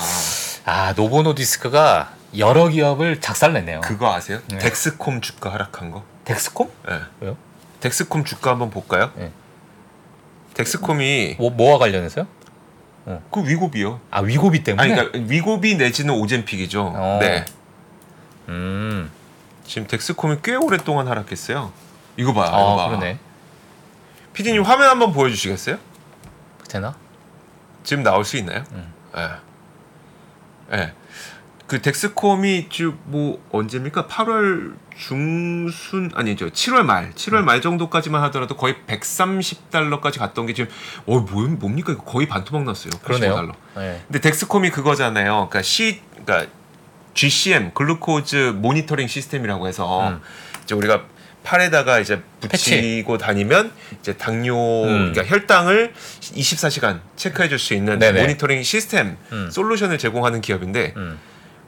아 0.63 0.93
노보노디스크가 0.95 2.20
여러 2.37 2.67
기업을 2.69 3.19
작살냈네요. 3.19 3.81
그거 3.81 4.13
아세요? 4.13 4.39
네. 4.47 4.57
덱스콤 4.57 5.21
주가 5.21 5.53
하락한 5.53 5.91
거. 5.91 6.03
덱스콤? 6.23 6.71
예. 6.89 7.01
왜요? 7.19 7.37
덱스콤 7.81 8.23
주가 8.23 8.51
한번 8.51 8.69
볼까요? 8.69 9.11
네. 9.15 9.31
덱스콤이 10.53 11.35
뭐 11.39 11.49
뭐와 11.49 11.77
관련해서요? 11.79 12.27
그 13.31 13.43
위고비요. 13.47 13.99
아 14.11 14.21
위고비 14.21 14.63
때문에. 14.63 14.83
아니 14.83 14.93
그러니까 14.95 15.31
위고비 15.33 15.75
내지는 15.75 16.13
오젠픽이죠. 16.13 16.93
어. 16.95 17.17
네. 17.19 17.45
음. 18.49 19.11
지금 19.65 19.87
덱스콤이 19.87 20.37
꽤 20.43 20.55
오랫동안 20.55 21.07
하락했어요. 21.07 21.71
이거 22.17 22.33
봐. 22.33 22.47
이거 22.47 22.73
아 22.73 22.75
봐. 22.75 22.87
그러네. 22.89 23.17
피디님 24.33 24.61
화면 24.63 24.89
한번 24.89 25.11
보여주시겠어요? 25.13 25.77
되나? 26.69 26.95
지금 27.83 28.03
나올 28.03 28.23
수 28.23 28.37
있나요? 28.37 28.63
음. 28.71 28.93
예. 29.17 30.77
예. 30.77 30.93
그 31.71 31.81
덱스콤이 31.81 32.67
뭐 33.05 33.41
언제입니까? 33.49 34.07
8월 34.07 34.73
중순 34.97 36.11
아니죠. 36.13 36.49
7월 36.49 36.83
말. 36.83 37.13
7월 37.13 37.35
음. 37.35 37.45
말 37.45 37.61
정도까지만 37.61 38.21
하더라도 38.23 38.57
거의 38.57 38.75
130달러까지 38.87 40.19
갔던 40.19 40.47
게 40.47 40.53
지금 40.53 40.69
어 41.05 41.21
뭐, 41.21 41.47
뭡니까? 41.47 41.93
이거 41.93 42.03
거의 42.03 42.27
반토막 42.27 42.65
났어요. 42.65 42.91
85달러. 42.91 43.01
그러네요. 43.03 43.51
네. 43.77 44.01
근데 44.05 44.19
덱스콤이 44.19 44.69
그거잖아요. 44.71 45.47
그러니까 45.49 45.61
C 45.61 46.01
그러니까 46.25 46.51
GCM 47.13 47.71
glucose 47.73 48.51
monitoring 48.57 49.07
system이라고 49.07 49.69
해서 49.69 50.09
음. 50.09 50.21
이제 50.65 50.75
우리가 50.75 51.03
팔에다가 51.43 51.99
이제 51.99 52.21
붙이고 52.41 53.17
다니면 53.17 53.71
이제 54.01 54.17
당뇨 54.17 54.83
음. 54.83 55.13
그러니까 55.13 55.23
혈당을 55.23 55.93
24시간 56.19 56.99
체크해 57.15 57.47
줄 57.47 57.57
수 57.57 57.73
있는 57.73 57.97
네네. 57.97 58.23
모니터링 58.23 58.61
시스템 58.61 59.15
음. 59.31 59.49
솔루션을 59.49 59.97
제공하는 59.97 60.41
기업인데 60.41 60.95
음. 60.97 61.17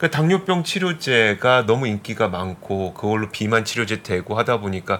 그 0.03 0.11
당뇨병 0.11 0.65
치료제가 0.65 1.65
너무 1.65 1.87
인기가 1.87 2.27
많고 2.27 2.93
그걸로 2.93 3.29
비만 3.29 3.63
치료제 3.63 4.03
되고 4.03 4.37
하다 4.37 4.59
보니까 4.59 4.99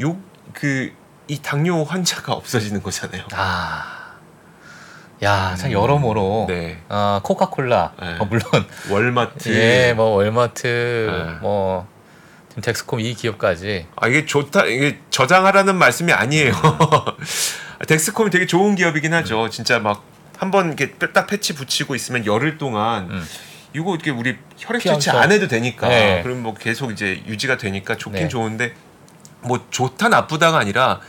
요그 0.00 0.94
이 1.28 1.42
당뇨 1.42 1.82
환자가 1.82 2.32
없어지는 2.32 2.82
거잖아요. 2.82 3.24
아. 3.32 4.14
야, 5.22 5.54
참 5.56 5.72
여러모로 5.72 6.46
네. 6.48 6.82
아, 6.88 7.20
코카콜라 7.22 7.92
네. 8.00 8.16
어, 8.18 8.24
물론 8.24 8.42
월마트 8.88 9.50
예, 9.50 9.92
뭐 9.92 10.06
월마트 10.06 10.66
네. 10.66 11.38
뭐 11.42 11.86
지금 12.48 12.62
덱스콤 12.62 13.00
이 13.00 13.12
기업까지 13.12 13.88
아 13.94 14.08
이게 14.08 14.24
좋다 14.24 14.64
이게 14.64 15.00
저장하라는 15.10 15.76
말씀이 15.76 16.14
아니에요. 16.14 16.54
덱스콤이 17.86 18.30
되게 18.30 18.46
좋은 18.46 18.74
기업이긴 18.74 19.12
하죠. 19.12 19.50
진짜 19.50 19.78
막 19.80 20.02
한번 20.38 20.68
이렇게 20.68 20.92
딱 20.94 21.26
패치 21.26 21.54
붙이고 21.54 21.94
있으면 21.94 22.24
열흘 22.24 22.56
동안 22.56 23.10
음. 23.10 23.26
이거 23.74 23.94
이렇게 23.94 24.10
우리 24.10 24.36
혈액. 24.58 24.82
채취 24.82 25.10
안 25.10 25.30
해도 25.32 25.46
되니까 25.48 25.88
네. 25.88 26.20
그럼 26.22 26.42
뭐 26.42 26.54
계속 26.54 26.90
이제 26.92 27.22
유지가 27.26 27.56
되니까 27.56 27.96
좋긴 27.96 28.22
네. 28.22 28.28
좋은데 28.28 28.74
뭐 29.42 29.64
좋다 29.70 30.08
나쁘다가 30.08 30.58
아니라 30.58 31.00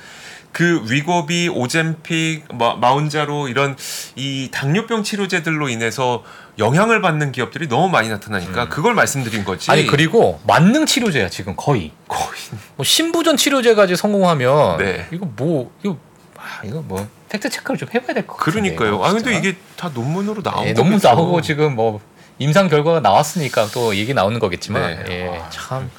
그 0.51 0.83
위고비, 0.89 1.47
오젠픽, 1.49 2.43
마, 2.57 2.75
마운자로 2.75 3.47
이런 3.47 3.77
이 4.15 4.49
당뇨병 4.51 5.01
치료제들로 5.01 5.69
인해서 5.69 6.23
영향을 6.59 7.01
받는 7.01 7.31
기업들이 7.31 7.67
너무 7.69 7.87
많이 7.87 8.09
나타나니까 8.09 8.67
그걸 8.67 8.93
말씀드린 8.93 9.45
거지. 9.45 9.69
음. 9.69 9.73
아니 9.73 9.87
그리고 9.87 10.41
만능 10.45 10.85
치료제야 10.85 11.29
지금 11.29 11.55
거의 11.55 11.91
거의 12.09 12.37
뭐 12.75 12.83
신부전 12.83 13.37
치료제까지 13.37 13.95
성공하면 13.95 14.77
네. 14.77 15.07
이거 15.11 15.25
뭐 15.37 15.71
이거 15.83 15.97
아, 16.37 16.61
이거 16.65 16.81
뭐 16.81 17.07
팩트 17.29 17.49
체크를 17.49 17.77
좀 17.77 17.87
해봐야 17.93 18.13
될 18.13 18.27
것 18.27 18.35
같아요. 18.35 18.51
그러니까요. 18.51 19.01
아 19.05 19.13
근데 19.13 19.37
이게 19.37 19.55
다 19.77 19.89
논문으로 19.93 20.41
예, 20.65 20.73
너무 20.73 20.89
거겠죠. 20.91 21.07
나오고 21.07 21.41
지금 21.41 21.75
뭐 21.75 22.01
임상 22.41 22.69
결과가 22.69 23.01
나왔으니까 23.01 23.67
또 23.71 23.95
얘기 23.95 24.13
나오는 24.15 24.39
거겠지만 24.39 25.03
네. 25.05 25.11
예, 25.33 25.37
아, 25.37 25.49
참 25.51 25.91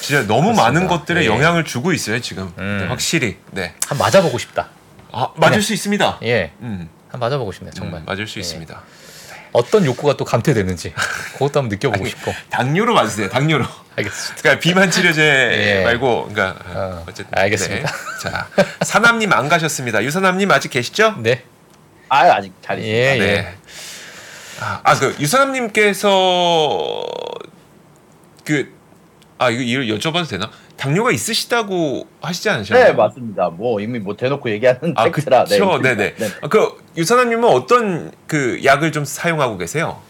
진짜 0.00 0.20
너무 0.28 0.52
그렇습니다. 0.52 0.62
많은 0.62 0.86
것들에 0.86 1.22
예. 1.22 1.26
영향을 1.26 1.64
주고 1.64 1.92
있어요 1.92 2.20
지금 2.20 2.52
음. 2.58 2.78
네, 2.82 2.86
확실히 2.86 3.36
네 3.50 3.74
한 3.88 3.98
맞아보고 3.98 4.38
싶다. 4.38 4.68
아, 5.10 5.28
맞을 5.36 5.50
그냥. 5.52 5.60
수 5.62 5.72
있습니다 5.74 6.18
예, 6.22 6.52
음, 6.60 6.88
한 7.10 7.18
맞아보고 7.20 7.50
싶네 7.50 7.70
정말. 7.72 8.00
음, 8.00 8.04
맞을 8.06 8.26
수 8.28 8.38
예. 8.38 8.40
있습니다 8.42 8.80
어떤 9.52 9.84
욕구가 9.86 10.16
또 10.16 10.24
감퇴되는지 10.24 10.92
그것도 11.32 11.60
한번 11.60 11.68
느껴보고 11.70 12.04
아니, 12.04 12.10
싶고. 12.10 12.32
당뇨로 12.50 12.94
맞으세요 12.94 13.28
당뇨로 13.30 13.64
알겠습니다. 13.96 14.42
그러니까 14.42 14.60
비만 14.60 14.90
치료제 14.92 15.22
예. 15.80 15.84
말고 15.84 16.28
그러니까 16.32 16.62
어, 16.66 17.04
어쨌든 17.08 17.26
알겠습니다. 17.36 17.90
네. 17.90 18.30
자 18.30 18.48
사남님 18.82 19.32
안 19.32 19.48
가셨습니다 19.48 20.04
유사남님 20.04 20.48
아직 20.52 20.68
계시죠 20.70 21.16
네. 21.18 21.42
아, 22.10 22.20
아직 22.34 22.52
잘 22.62 22.78
있습니다. 22.78 22.96
예, 22.98 23.14
예. 23.16 23.18
네. 23.42 23.54
아그 24.60 25.16
유사남님께서 25.20 27.04
그 28.44 28.78
아 29.40 29.50
이거 29.50 29.62
이거 29.62 29.94
여쭤봐도 29.96 30.28
되나 30.28 30.50
당뇨가 30.76 31.12
있으시다고 31.12 32.06
하시지 32.20 32.50
않으셨나요? 32.50 32.86
네, 32.86 32.92
맞습니다. 32.92 33.50
뭐 33.50 33.80
이미 33.80 33.98
뭐 34.00 34.16
대놓고 34.16 34.50
얘기하는 34.50 34.94
아, 34.96 35.04
팩트라. 35.04 35.44
그쵸. 35.44 35.78
네, 35.78 35.94
네네. 35.94 36.14
네. 36.16 36.26
아, 36.42 36.48
그 36.48 36.76
유사남님은 36.96 37.48
어떤 37.48 38.10
그 38.26 38.60
약을 38.64 38.90
좀 38.92 39.04
사용하고 39.04 39.56
계세요? 39.58 40.00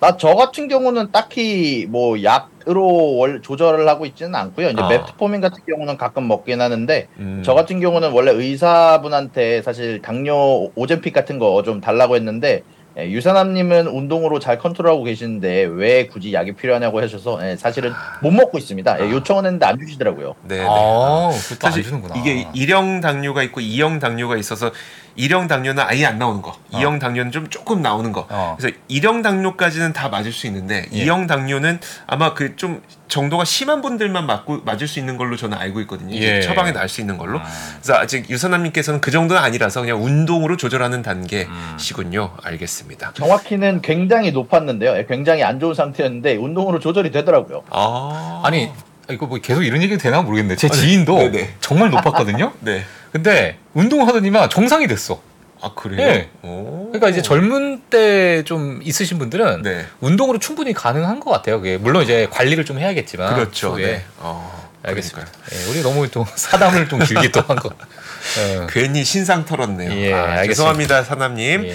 나 0.00 0.16
저 0.16 0.34
같은 0.34 0.68
경우는 0.68 1.12
딱히 1.12 1.86
뭐 1.90 2.22
약으로 2.22 3.16
월 3.16 3.42
조절을 3.42 3.86
하고 3.86 4.06
있지는 4.06 4.34
않고요. 4.34 4.70
이제 4.70 4.80
아. 4.80 4.88
메트포민 4.88 5.42
같은 5.42 5.58
경우는 5.68 5.98
가끔 5.98 6.26
먹긴 6.26 6.62
하는데 6.62 7.08
음. 7.18 7.42
저 7.44 7.52
같은 7.52 7.80
경우는 7.80 8.12
원래 8.12 8.32
의사분한테 8.32 9.60
사실 9.60 10.00
당뇨 10.00 10.70
오젠픽 10.74 11.12
같은 11.12 11.38
거 11.38 11.62
좀 11.62 11.82
달라고 11.82 12.16
했는데 12.16 12.62
예, 12.98 13.08
유사남님은 13.10 13.86
운동으로 13.86 14.38
잘 14.40 14.58
컨트롤하고 14.58 15.04
계시는데 15.04 15.64
왜 15.64 16.06
굳이 16.06 16.32
약이 16.32 16.52
필요하냐고 16.52 17.00
하셔서 17.00 17.38
예, 17.48 17.56
사실은 17.56 17.92
못 18.20 18.30
먹고 18.32 18.58
있습니다. 18.58 19.00
예, 19.04 19.10
요청은 19.10 19.44
했는데 19.44 19.66
안 19.66 19.78
주시더라고요. 19.78 20.34
네. 20.42 20.60
아, 20.60 21.30
그것도 21.30 21.66
안 21.66 21.70
사실 21.72 21.84
주는구나. 21.84 22.14
이게 22.16 22.46
일형 22.52 23.00
당뇨가 23.00 23.42
있고 23.44 23.60
이형 23.60 23.98
당뇨가 24.00 24.36
있어서 24.36 24.72
일형 25.16 25.48
당뇨는 25.48 25.82
아예 25.86 26.06
안 26.06 26.18
나오는 26.18 26.40
거, 26.40 26.56
이형 26.72 26.98
당뇨는 26.98 27.30
좀 27.32 27.48
조금 27.50 27.82
나오는 27.82 28.10
거. 28.12 28.26
어. 28.30 28.56
그래서 28.58 28.74
일형 28.88 29.22
당뇨까지는 29.22 29.92
다 29.92 30.08
맞을 30.08 30.32
수 30.32 30.46
있는데 30.46 30.86
예. 30.92 30.98
이형 30.98 31.26
당뇨는 31.26 31.80
아마 32.06 32.34
그 32.34 32.56
좀 32.56 32.82
정도가 33.08 33.44
심한 33.44 33.80
분들만 33.82 34.24
맞고 34.26 34.60
맞을 34.64 34.86
수 34.86 34.98
있는 35.00 35.16
걸로 35.16 35.36
저는 35.36 35.58
알고 35.58 35.80
있거든요. 35.82 36.14
예. 36.16 36.40
처방에 36.40 36.72
날 36.72 36.88
수 36.88 37.00
있는 37.00 37.18
걸로. 37.18 37.38
음. 37.38 37.44
그래서 37.82 37.94
아직 37.94 38.28
유선남님께서는 38.30 39.00
그 39.00 39.10
정도는 39.10 39.42
아니라서 39.42 39.80
그냥 39.80 40.02
운동으로 40.02 40.56
조절하는 40.56 40.98
음. 40.98 41.02
단계시군요. 41.02 42.32
알겠습니다. 42.42 42.79
정확히는 43.14 43.82
굉장히 43.82 44.32
높았는데요. 44.32 44.96
예, 44.96 45.06
굉장히 45.08 45.42
안 45.42 45.60
좋은 45.60 45.74
상태였는데 45.74 46.36
운동으로 46.36 46.78
조절이 46.78 47.10
되더라고요. 47.10 47.62
아, 47.70 48.42
아니 48.44 48.70
이거 49.10 49.26
뭐 49.26 49.38
계속 49.38 49.62
이런 49.62 49.82
얘기 49.82 49.96
되나 49.98 50.22
모르겠는데 50.22 50.56
제 50.56 50.68
지인도 50.68 51.16
네네. 51.18 51.54
정말 51.60 51.90
높았거든요. 51.90 52.52
네. 52.60 52.84
근데 53.12 53.56
운동을 53.74 54.06
하더니만 54.06 54.48
정상이 54.50 54.86
됐어. 54.86 55.20
아 55.62 55.72
그래요? 55.74 56.00
예. 56.08 56.28
오. 56.42 56.86
그러니까 56.88 57.08
이제 57.10 57.20
젊은 57.22 57.82
때 57.90 58.42
좀 58.44 58.80
있으신 58.82 59.18
분들은 59.18 59.62
네. 59.62 59.84
운동으로 60.00 60.38
충분히 60.38 60.72
가능한 60.72 61.20
것 61.20 61.30
같아요. 61.30 61.58
그게 61.60 61.76
물론 61.76 62.02
이제 62.02 62.26
관리를 62.30 62.64
좀 62.64 62.78
해야겠지만 62.78 63.34
그렇죠. 63.34 63.52
추후에. 63.52 63.86
네. 63.86 64.04
어, 64.18 64.70
알겠습니다. 64.82 65.28
예, 65.52 65.70
우리 65.70 65.82
너무 65.82 66.08
또 66.08 66.24
사담을 66.34 66.88
좀 66.88 67.00
길게 67.00 67.30
또 67.32 67.42
한 67.46 67.56
거. 67.58 67.68
어, 68.38 68.66
괜히 68.68 69.04
신상 69.04 69.44
털었네요. 69.44 69.90
예, 69.92 70.12
아, 70.12 70.18
알겠습니다. 70.22 70.46
죄송합니다, 70.46 71.02
사남님. 71.04 71.64
예. 71.64 71.74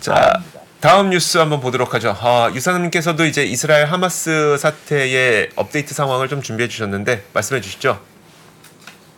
자, 0.00 0.40
다음 0.80 1.10
뉴스 1.10 1.38
한번 1.38 1.60
보도록 1.60 1.94
하죠. 1.94 2.16
아, 2.20 2.50
유사남께서도 2.54 3.24
이제 3.24 3.44
이스라엘 3.44 3.86
하마스 3.86 4.56
사태의 4.58 5.50
업데이트 5.56 5.92
상황을 5.94 6.28
좀 6.28 6.40
준비해 6.40 6.68
주셨는데 6.68 7.24
말씀해 7.32 7.60
주시죠. 7.60 8.00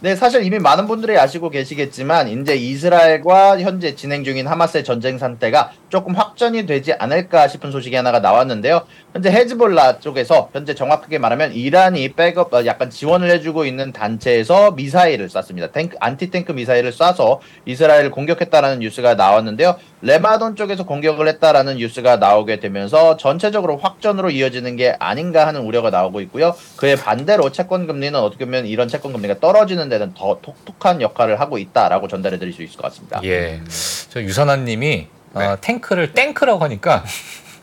네, 0.02 0.16
사실 0.16 0.42
이미 0.42 0.58
많은 0.58 0.86
분들이 0.86 1.18
아시고 1.18 1.50
계시겠지만 1.50 2.28
이제 2.28 2.56
이스라엘과 2.56 3.60
현재 3.60 3.94
진행 3.94 4.24
중인 4.24 4.46
하마스의 4.46 4.82
전쟁 4.82 5.18
상태가 5.18 5.72
조금 5.90 6.14
확전이 6.14 6.64
되지 6.66 6.94
않을까 6.94 7.48
싶은 7.48 7.70
소식이 7.70 7.94
하나가 7.94 8.20
나왔는데요. 8.20 8.86
현재 9.12 9.30
헤즈볼라 9.30 9.98
쪽에서 9.98 10.48
현재 10.52 10.74
정확하게 10.74 11.18
말하면 11.18 11.52
이란이 11.52 12.12
백업 12.12 12.54
어, 12.54 12.64
약간 12.64 12.90
지원을 12.90 13.30
해주고 13.30 13.64
있는 13.64 13.92
단체에서 13.92 14.70
미사일을 14.70 15.28
쐈습니다. 15.28 15.72
tank 15.72 15.96
anti-tank 16.00 16.52
미사일을 16.52 16.92
쏴서 16.92 17.40
이스라엘을 17.66 18.10
공격했다라는 18.12 18.78
뉴스가 18.78 19.16
나왔는데요. 19.16 19.76
레바논 20.02 20.56
쪽에서 20.56 20.86
공격을 20.86 21.28
했다라는 21.28 21.76
뉴스가 21.76 22.16
나오게 22.16 22.60
되면서 22.60 23.16
전체적으로 23.16 23.76
확전으로 23.76 24.30
이어지는 24.30 24.76
게 24.76 24.96
아닌가 24.98 25.46
하는 25.46 25.62
우려가 25.62 25.90
나오고 25.90 26.20
있고요. 26.22 26.54
그에 26.76 26.94
반대로 26.94 27.50
채권 27.50 27.86
금리는 27.86 28.18
어떻게 28.18 28.44
보면 28.44 28.66
이런 28.66 28.88
채권 28.88 29.12
금리가 29.12 29.40
떨어지는 29.40 29.88
데는 29.88 30.14
더 30.14 30.38
톡톡한 30.40 31.02
역할을 31.02 31.40
하고 31.40 31.58
있다라고 31.58 32.08
전달해 32.08 32.38
드릴 32.38 32.52
수 32.52 32.62
있을 32.62 32.76
것 32.76 32.84
같습니다. 32.84 33.20
예. 33.24 33.60
저 34.08 34.22
유사남 34.22 34.56
님이 34.56 35.08
어, 35.34 35.56
탱크를 35.60 36.12
탱크라고 36.12 36.62
하니까 36.64 37.04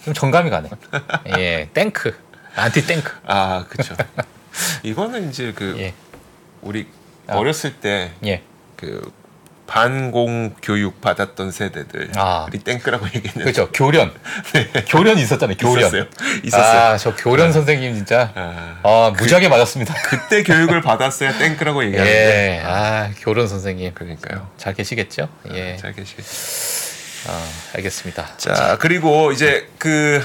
좀 0.04 0.14
정감이 0.14 0.50
가네. 0.50 0.70
예, 1.38 1.70
tank, 1.74 2.18
anti-tank. 2.56 3.12
아 3.26 3.66
그렇죠. 3.70 3.96
이거는 4.84 5.30
이제 5.30 5.54
그 5.56 5.76
예, 5.80 5.94
우리 6.62 6.88
아. 7.28 7.36
어렸을 7.36 7.74
때 7.76 8.12
예. 8.26 8.42
그 8.76 9.12
반공 9.68 10.56
교육 10.62 11.02
받았던 11.02 11.52
세대들 11.52 12.12
아. 12.16 12.46
우리 12.48 12.60
땡크라고 12.60 13.06
얘기했는데 13.08 13.52
그렇죠. 13.52 13.70
교련. 13.74 14.14
교련 14.88 15.18
있었잖아요. 15.18 15.58
교련. 15.58 15.80
있었어요. 15.80 16.06
있었어요. 16.44 16.82
아, 16.94 16.98
저 16.98 17.14
교련 17.16 17.52
선생님 17.52 17.94
진짜 17.94 18.32
아, 18.34 18.80
아, 18.84 19.14
무지하게 19.18 19.50
맞았습니다. 19.50 19.94
그때 20.08 20.44
교육을 20.44 20.82
받았어야 20.82 21.38
땡크라고 21.38 21.84
얘기하는데 21.84 22.60
예, 22.60 22.62
아, 22.66 23.12
교련 23.20 23.48
선생님. 23.50 23.94
그러니까요. 23.94 24.48
잘 24.58 24.74
계시겠죠? 24.74 25.28
예, 25.54 25.76
잘 25.76 25.92
계시겠죠. 25.92 26.87
아, 27.28 27.50
알겠습니다. 27.76 28.38
자 28.38 28.78
그리고 28.80 29.32
이제 29.32 29.68
그 29.78 30.22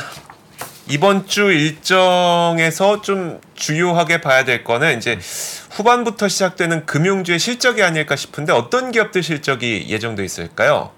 이번 0.89 1.27
주 1.27 1.51
일정에서 1.53 3.03
좀 3.03 3.41
주요하게 3.55 4.21
봐야 4.21 4.45
될 4.45 4.65
거는 4.65 4.99
이제 4.99 5.19
후반부터 5.71 6.29
시작되는 6.29 6.87
금융주의 6.87 7.39
실적이 7.39 7.83
아닐까 7.83 8.17
싶은데 8.17 8.53
어떤 8.53 8.91
기업들 8.91 9.23
실적이 9.23 9.87
예정돼 9.89 10.25
있을까요? 10.25 10.91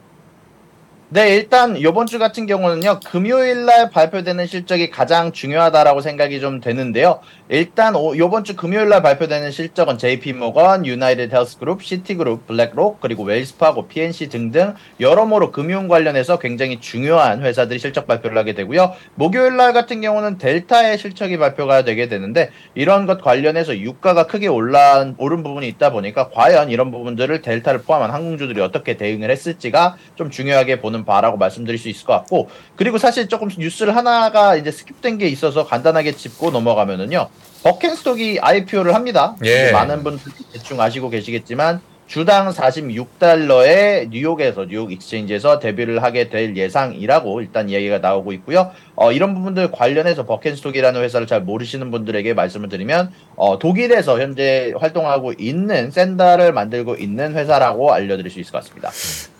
네, 1.14 1.36
일단 1.36 1.76
이번 1.76 2.06
주 2.06 2.18
같은 2.18 2.44
경우는요, 2.44 2.98
금요일 3.06 3.66
날 3.66 3.88
발표되는 3.88 4.48
실적이 4.48 4.90
가장 4.90 5.30
중요하다라고 5.30 6.00
생각이 6.00 6.40
좀 6.40 6.58
되는데요. 6.58 7.20
일단 7.48 7.94
오, 7.94 8.16
이번 8.16 8.42
주 8.42 8.56
금요일 8.56 8.88
날 8.88 9.00
발표되는 9.00 9.52
실적은 9.52 9.96
JP 9.96 10.32
모건, 10.32 10.84
유나이티드 10.84 11.32
헬스 11.32 11.60
그룹, 11.60 11.84
시티 11.84 12.16
그룹, 12.16 12.48
블랙록, 12.48 13.00
그리고 13.00 13.22
웰스파고, 13.22 13.86
PNC 13.86 14.28
등등 14.28 14.74
여러모로 14.98 15.52
금융 15.52 15.86
관련해서 15.86 16.40
굉장히 16.40 16.80
중요한 16.80 17.44
회사들이 17.44 17.78
실적 17.78 18.08
발표를 18.08 18.36
하게 18.36 18.54
되고요. 18.54 18.94
목요일 19.14 19.56
날 19.56 19.72
같은 19.72 20.00
경우는 20.00 20.38
델타의 20.38 20.98
실적이 20.98 21.36
발표가 21.36 21.84
되게 21.84 22.08
되는데 22.08 22.50
이런 22.74 23.06
것 23.06 23.22
관련해서 23.22 23.78
유가가 23.78 24.26
크게 24.26 24.48
올라 24.48 25.06
오른 25.18 25.44
부분이 25.44 25.68
있다 25.68 25.92
보니까 25.92 26.30
과연 26.30 26.70
이런 26.70 26.90
부분들을 26.90 27.40
델타를 27.40 27.82
포함한 27.82 28.10
항공주들이 28.10 28.60
어떻게 28.60 28.96
대응을 28.96 29.30
했을지가 29.30 29.96
좀 30.16 30.30
중요하게 30.30 30.80
보는 30.80 31.03
바라고 31.04 31.36
말씀드릴 31.36 31.78
수 31.78 31.88
있을 31.88 32.06
것 32.06 32.12
같고 32.14 32.48
그리고 32.76 32.98
사실 32.98 33.28
조금 33.28 33.48
뉴스를 33.56 33.96
하나가 33.96 34.56
이제 34.56 34.70
skip된 34.70 35.18
게 35.18 35.28
있어서 35.28 35.66
간단하게 35.66 36.12
짚고 36.12 36.50
넘어가면은요 36.50 37.28
버켄스톡이 37.62 38.40
IPO를 38.40 38.94
합니다. 38.94 39.36
예. 39.44 39.72
많은 39.72 40.04
분들이 40.04 40.34
대충 40.52 40.80
아시고 40.80 41.08
계시겠지만 41.08 41.80
주당 42.06 42.50
46달러에 42.50 44.08
뉴욕에서 44.10 44.66
뉴욕 44.66 44.92
익스체인지에서 44.92 45.58
데뷔를 45.58 46.02
하게 46.02 46.28
될 46.28 46.56
예상이라고 46.56 47.40
일단 47.40 47.68
이야기가 47.68 47.98
나오고 47.98 48.32
있고요. 48.34 48.70
어, 48.94 49.10
이런 49.10 49.34
부분들 49.34 49.70
관련해서 49.72 50.26
버켄스톡이라는 50.26 51.00
회사를 51.02 51.26
잘 51.26 51.40
모르시는 51.42 51.90
분들에게 51.90 52.34
말씀을 52.34 52.68
드리면 52.68 53.10
어, 53.36 53.58
독일에서 53.58 54.20
현재 54.20 54.72
활동하고 54.78 55.32
있는 55.38 55.90
샌들을 55.90 56.52
만들고 56.52 56.96
있는 56.96 57.34
회사라고 57.34 57.92
알려드릴 57.92 58.30
수 58.30 58.38
있을 58.38 58.52
것 58.52 58.58
같습니다. 58.62 58.90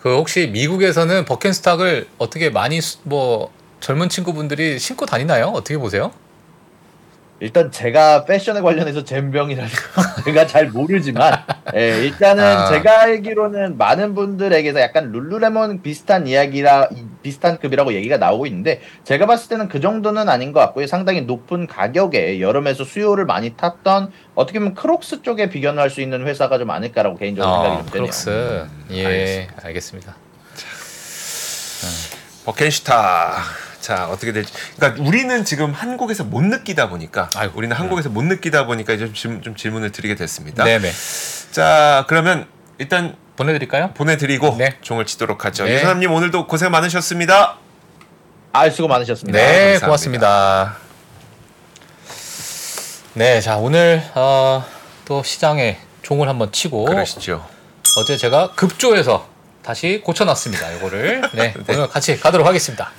그 0.01 0.15
혹시 0.15 0.47
미국에서는 0.47 1.25
버켄스탁을 1.25 2.07
어떻게 2.17 2.49
많이 2.49 2.81
수- 2.81 2.97
뭐 3.03 3.51
젊은 3.79 4.09
친구분들이 4.09 4.79
신고 4.79 5.05
다니나요? 5.05 5.47
어떻게 5.47 5.77
보세요? 5.77 6.11
일단 7.45 7.69
제가 7.69 8.25
패션에 8.25 8.59
관련해서 8.61 9.03
젬병이라서 9.03 9.69
제가 10.25 10.47
잘 10.47 10.69
모르지만 10.69 11.43
예, 11.75 11.99
일단은 11.99 12.43
아. 12.43 12.69
제가 12.69 13.01
알기로는 13.01 13.77
많은 13.77 14.15
분들에게서 14.15 14.79
약간 14.79 15.11
룰루레몬 15.11 15.83
비슷한 15.83 16.25
이야기라 16.25 16.87
이- 16.95 17.03
비슷한 17.21 17.59
급이라고 17.59 17.93
얘기가 17.93 18.17
나오고 18.17 18.47
있는데 18.47 18.81
제가 19.03 19.27
봤을 19.27 19.47
때는 19.49 19.69
그 19.69 19.79
정도는 19.79 20.27
아닌 20.27 20.53
것 20.53 20.59
같고요 20.61 20.87
상당히 20.87 21.21
높은 21.21 21.67
가격에 21.67 22.41
여름에서 22.41 22.83
수요를 22.83 23.25
많이 23.25 23.55
탔던 23.55 24.11
어떻게 24.33 24.57
보면 24.57 24.73
크록스 24.73 25.21
쪽에 25.21 25.47
비견을 25.49 25.79
할수 25.79 26.01
있는 26.01 26.25
회사가 26.25 26.57
좀 26.57 26.71
아닐까라고 26.71 27.15
개인적으로 27.15 27.53
어, 27.53 27.61
생각이 27.61 27.77
좀 27.83 27.91
되네요. 27.91 28.01
크록스. 28.05 28.65
예, 28.89 29.05
알겠습니다. 29.05 29.61
알겠습니다. 29.67 30.15
버켄슈타. 32.45 33.33
자 33.85 34.07
어떻게 34.07 34.31
될지. 34.33 34.51
그러니까 34.77 35.03
우리는 35.03 35.45
지금 35.45 35.71
한국에서 35.71 36.23
못 36.23 36.41
느끼다 36.43 36.89
보니까 36.89 37.29
아이고. 37.35 37.55
우리는 37.55 37.75
한국에서 37.75 38.09
못 38.09 38.23
느끼다 38.23 38.65
보니까 38.65 38.93
이제 38.93 39.05
좀, 39.05 39.13
질문- 39.13 39.41
좀 39.43 39.55
질문을 39.55 39.91
드리게 39.91 40.15
됐습니다. 40.15 40.63
네네. 40.63 40.91
자 41.51 42.03
그러면 42.07 42.47
일단 42.79 43.15
보내드릴까요? 43.35 43.91
보내드리고 43.93 44.55
네. 44.57 44.75
종을 44.81 45.05
치도록 45.05 45.45
하죠. 45.45 45.65
네. 45.65 45.75
유선남님 45.75 46.11
오늘도 46.11 46.47
고생 46.47 46.71
많으셨습니다. 46.71 47.57
아 48.53 48.69
수고 48.71 48.87
많으셨습니다. 48.87 49.37
네, 49.37 49.45
감사합니다. 49.77 49.85
고맙습니다. 49.85 50.77
네, 53.13 53.39
자 53.39 53.57
오늘 53.57 54.01
어, 54.15 54.65
또 55.05 55.21
시장에 55.21 55.77
종을 56.01 56.27
한번 56.27 56.51
치고 56.51 56.85
그러시죠. 56.85 57.47
어제 57.99 58.17
제가 58.17 58.53
급조해서 58.55 59.27
다시 59.61 60.01
고쳐놨습니다. 60.03 60.71
이거를 60.71 61.21
네, 61.35 61.53
오늘 61.69 61.87
같이 61.87 62.19
가도록 62.19 62.47
하겠습니다. 62.47 62.91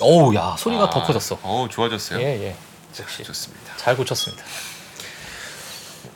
어우, 0.00 0.34
야 0.34 0.54
소리가 0.58 0.90
더 0.90 1.02
커졌어. 1.04 1.38
어 1.42 1.66
좋아졌어요. 1.70 2.20
예, 2.20 2.24
예, 2.48 2.56
자, 2.92 3.04
좋습니다. 3.24 3.76
잘 3.76 3.96
고쳤습니다. 3.96 4.42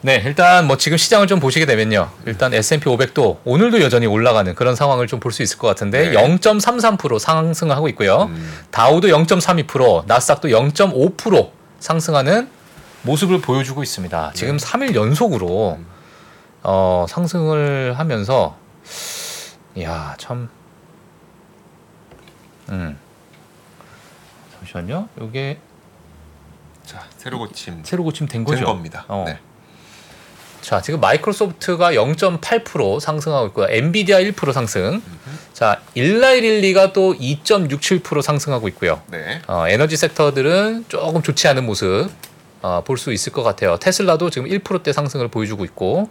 네, 0.00 0.22
일단 0.26 0.66
뭐 0.66 0.76
지금 0.76 0.98
시장을 0.98 1.26
좀 1.26 1.40
보시게 1.40 1.64
되면요. 1.64 2.10
일단 2.26 2.52
S&P 2.52 2.84
500도 2.84 3.38
오늘도 3.44 3.80
여전히 3.80 4.06
올라가는 4.06 4.54
그런 4.54 4.76
상황을 4.76 5.06
좀 5.06 5.18
볼 5.20 5.32
수 5.32 5.42
있을 5.42 5.56
것 5.58 5.66
같은데 5.66 6.10
네. 6.10 6.14
0.33% 6.14 7.18
상승하고 7.18 7.88
있고요. 7.88 8.24
음, 8.24 8.52
다우도 8.70 9.08
0.32%, 9.08 10.04
나스닥도 10.06 10.48
0.5% 10.48 11.50
상승하는 11.80 12.50
모습을 13.02 13.40
보여주고 13.40 13.82
있습니다. 13.82 14.32
지금 14.34 14.58
3일 14.58 14.94
연속으로 14.94 15.76
음. 15.78 15.86
어, 16.62 17.06
상승을 17.08 17.94
하면서 17.98 18.56
이야 19.74 20.14
참 20.18 20.48
음. 22.68 22.98
잠시만요. 24.74 25.08
이게 25.22 25.58
자 26.84 27.06
새로 27.16 27.38
고침 27.38 27.82
새로 27.84 28.02
고침 28.02 28.26
된된 28.26 28.44
거죠? 28.44 28.66
겁니다. 28.66 29.04
어. 29.08 29.24
네. 29.26 29.38
자, 30.60 30.80
지금 30.80 30.98
마이크로소프트가 31.00 31.92
0.8% 31.92 32.98
상승하고 32.98 33.48
있고요. 33.48 33.66
엔비디아 33.68 34.18
1% 34.20 34.50
상승. 34.54 35.02
자, 35.52 35.82
일라이릴리가 35.92 36.94
또 36.94 37.12
2.67% 37.14 38.22
상승하고 38.22 38.66
있고요. 38.68 39.02
네. 39.08 39.42
어, 39.46 39.66
에너지 39.68 39.98
섹터들은 39.98 40.86
조금 40.88 41.20
좋지 41.22 41.48
않은 41.48 41.66
모습 41.66 42.08
어, 42.62 42.82
볼 42.82 42.96
수 42.96 43.12
있을 43.12 43.30
것 43.30 43.42
같아요. 43.42 43.76
테슬라도 43.76 44.30
지금 44.30 44.48
1%대 44.48 44.94
상승을 44.94 45.28
보여주고 45.28 45.66
있고 45.66 46.08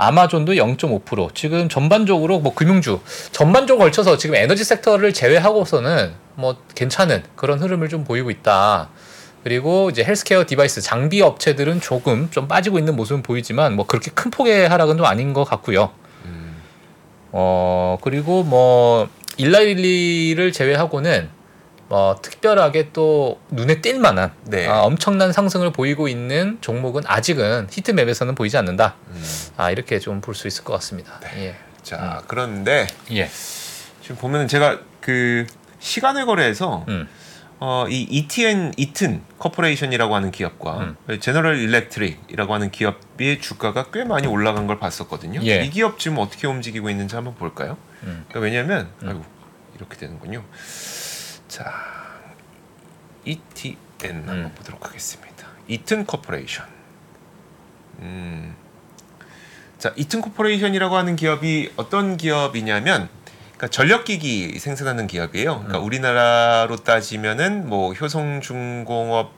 아마존도 0.00 0.54
0.5% 0.54 1.34
지금 1.34 1.68
전반적으로 1.68 2.38
뭐 2.38 2.54
금융주 2.54 3.00
전반적으로 3.32 3.84
걸쳐서 3.84 4.16
지금 4.16 4.34
에너지 4.34 4.64
섹터를 4.64 5.12
제외하고서는 5.12 6.12
뭐 6.36 6.56
괜찮은 6.74 7.22
그런 7.36 7.58
흐름을 7.58 7.88
좀 7.88 8.04
보이고 8.04 8.30
있다. 8.30 8.88
그리고 9.44 9.90
이제 9.90 10.02
헬스케어 10.04 10.44
device 10.46 10.80
장비 10.80 11.22
업체들은 11.22 11.80
조금 11.80 12.30
좀 12.30 12.48
빠지고 12.48 12.78
있는 12.78 12.96
모습은 12.96 13.22
보이지만 13.22 13.76
뭐 13.76 13.86
그렇게 13.86 14.10
큰 14.10 14.30
폭의 14.30 14.68
하락은 14.68 14.96
좀 14.96 15.06
아닌 15.06 15.32
것 15.32 15.44
같고요. 15.44 15.90
음, 16.24 16.56
어 17.32 17.98
그리고 18.02 18.42
뭐 18.42 19.08
일라이 19.36 19.77
릴리를 19.77 20.52
제외하고는 20.52 21.28
뭐 21.90 22.16
특별하게 22.22 22.90
또 22.92 23.40
눈에 23.50 23.80
띌 23.80 23.98
만한 23.98 24.30
네. 24.44 24.68
아, 24.68 24.82
엄청난 24.82 25.32
상승을 25.32 25.72
보이고 25.72 26.06
있는 26.06 26.56
종목은 26.60 27.02
아직은 27.04 27.66
heat 27.68 27.86
map에서는 27.86 28.36
보이지 28.36 28.56
않는다. 28.56 28.94
음. 29.08 29.22
아 29.56 29.72
이렇게 29.72 29.98
좀 29.98 30.20
볼 30.20 30.36
수 30.36 30.46
있을 30.46 30.62
것 30.62 30.72
같습니다. 30.74 31.20
자 31.82 32.22
그런데 32.28 32.86
예. 33.10 33.16
예. 33.22 33.30
지금 34.02 34.16
보면 34.16 34.46
제가 34.46 34.78
그 35.00 35.48
시간외 35.80 36.26
거래에서 36.26 36.84
음. 36.86 37.08
어, 37.58 37.86
이 37.88 38.02
ETN 38.08 38.72
이튼 38.76 39.22
커퍼레이션이라고 39.40 40.14
하는 40.14 40.30
기업과 40.30 40.78
음. 40.78 40.96
제너럴 41.18 41.58
일렉트릭이라고 41.58 42.54
하는 42.54 42.70
기업의 42.70 43.40
주가가 43.40 43.86
꽤 43.92 44.04
많이 44.04 44.28
올라간 44.28 44.68
걸 44.68 44.78
봤었거든요. 44.78 45.40
예. 45.42 45.64
이 45.64 45.70
기업 45.70 45.98
지금 45.98 46.18
어떻게 46.18 46.46
움직이고 46.46 46.88
있는지 46.88 47.16
한번 47.16 47.34
볼까요? 47.34 47.76
음. 48.04 48.24
그러니까 48.28 48.38
왜냐하면 48.40 48.88
아이고 49.04 49.24
이렇게 49.76 49.96
되는군요. 49.96 50.44
자, 51.50 51.74
ETN 53.24 53.74
한번 54.02 54.36
음. 54.36 54.52
보도록 54.54 54.86
하겠습니다. 54.86 55.48
이튼 55.66 56.06
커퍼레이션. 56.06 56.64
음. 57.98 58.54
자, 59.76 59.92
이튼 59.96 60.20
코퍼레이션이라고 60.20 60.96
하는 60.96 61.16
기업이 61.16 61.72
어떤 61.74 62.16
기업이냐면 62.16 63.08
그러니까 63.56 63.66
전력기기 63.66 64.60
생산하는 64.60 65.08
기업이에요. 65.08 65.56
그러니까 65.56 65.80
음. 65.80 65.84
우리나라로 65.84 66.76
따지면은 66.76 67.68
뭐 67.68 67.94
효성중공업, 67.94 69.34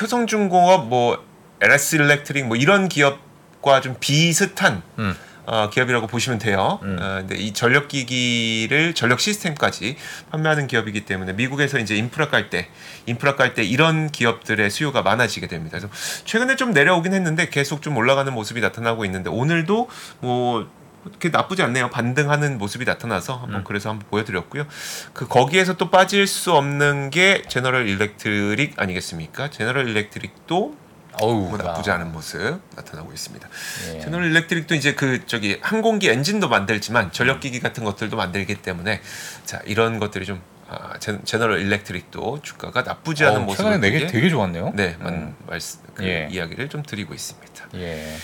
효성중공업 0.00 0.86
뭐 0.86 1.26
LS 1.60 1.96
일렉트릭 1.96 2.46
뭐 2.46 2.56
이런 2.56 2.88
기업과 2.88 3.80
좀 3.80 3.96
비슷한 3.98 4.82
음. 5.00 5.16
어, 5.46 5.68
기업이라고 5.70 6.06
보시면 6.06 6.38
돼요. 6.38 6.78
음. 6.82 6.98
어, 7.00 7.16
근데 7.20 7.36
이 7.36 7.52
전력 7.52 7.88
기기를 7.88 8.94
전력 8.94 9.20
시스템까지 9.20 9.96
판매하는 10.30 10.66
기업이기 10.66 11.04
때문에 11.04 11.32
미국에서 11.34 11.78
이제 11.78 11.96
인프라 11.96 12.28
깔 12.28 12.50
때, 12.50 12.68
인프라 13.06 13.36
깔 13.36 13.54
때 13.54 13.62
이런 13.62 14.10
기업들의 14.10 14.70
수요가 14.70 15.02
많아지게 15.02 15.46
됩니다. 15.48 15.78
그래서 15.78 15.94
최근에 16.24 16.56
좀 16.56 16.72
내려오긴 16.72 17.12
했는데 17.12 17.48
계속 17.48 17.82
좀 17.82 17.96
올라가는 17.96 18.32
모습이 18.32 18.60
나타나고 18.60 19.04
있는데 19.04 19.30
오늘도 19.30 19.88
뭐 20.20 20.68
그렇게 21.04 21.28
나쁘지 21.28 21.62
않네요. 21.62 21.90
반등하는 21.90 22.56
모습이 22.56 22.86
나타나서 22.86 23.36
한번 23.36 23.60
음. 23.60 23.64
그래서 23.64 23.90
한번 23.90 24.08
보여드렸고요. 24.08 24.66
그 25.12 25.28
거기에서 25.28 25.74
또 25.74 25.90
빠질 25.90 26.26
수 26.26 26.52
없는 26.54 27.10
게 27.10 27.42
제너럴 27.46 27.86
일렉트릭 27.86 28.80
아니겠습니까? 28.80 29.50
제너럴 29.50 29.86
일렉트릭도 29.88 30.74
어우, 31.20 31.48
뭐 31.48 31.56
나쁘지 31.58 31.90
않은 31.90 32.12
모습 32.12 32.60
나타나고 32.76 33.12
있습니다. 33.12 33.48
예. 33.94 34.00
제너럴 34.00 34.26
일렉트릭도 34.30 34.74
이제 34.74 34.94
그 34.94 35.24
저기 35.26 35.58
항공기 35.60 36.08
엔진도 36.10 36.48
만들지만 36.48 37.12
전력기기 37.12 37.60
같은 37.60 37.84
것들도 37.84 38.16
만들기 38.16 38.56
때문에 38.56 39.00
자 39.44 39.60
이런 39.64 39.98
것들이 39.98 40.24
좀 40.26 40.42
아, 40.68 40.94
제, 40.98 41.18
제너럴 41.24 41.60
일렉트릭도 41.60 42.40
주가가 42.42 42.82
나쁘지 42.82 43.24
않은 43.24 43.36
어, 43.42 43.44
모습을 43.44 43.72
최근에 43.72 43.78
내게 43.90 44.06
보이게- 44.06 44.12
되게 44.12 44.28
좋았네요. 44.30 44.72
네 44.74 44.96
만, 44.98 45.14
음. 45.14 45.36
말씀 45.46 45.80
그 45.94 46.04
예. 46.04 46.28
이야기를 46.30 46.68
좀 46.68 46.82
드리고 46.82 47.14
있습니다. 47.14 47.64
예. 47.76 48.16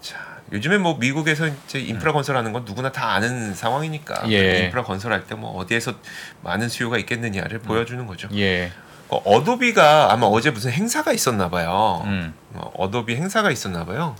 자 0.00 0.18
요즘에 0.52 0.76
뭐 0.78 0.98
미국에서 0.98 1.46
이제 1.48 1.78
인프라 1.80 2.12
건설하는 2.12 2.52
건 2.52 2.64
누구나 2.66 2.92
다 2.92 3.12
아는 3.12 3.54
상황이니까 3.54 4.24
음. 4.26 4.32
예. 4.32 4.64
인프라 4.64 4.82
건설할 4.82 5.26
때 5.26 5.34
뭐 5.34 5.52
어디에서 5.56 5.94
많은 6.42 6.68
수요가 6.68 6.98
있겠느냐를 6.98 7.60
보여주는 7.60 8.04
거죠. 8.06 8.28
예. 8.34 8.70
어, 9.08 9.16
어도비가 9.16 10.12
아마 10.12 10.26
어제 10.26 10.50
무슨 10.50 10.72
행사가 10.72 11.12
있었나 11.12 11.48
봐요. 11.50 12.02
음. 12.06 12.34
어, 12.54 12.70
어도비 12.76 13.16
행사가 13.16 13.50
있었나 13.50 13.84
봐요. 13.84 14.16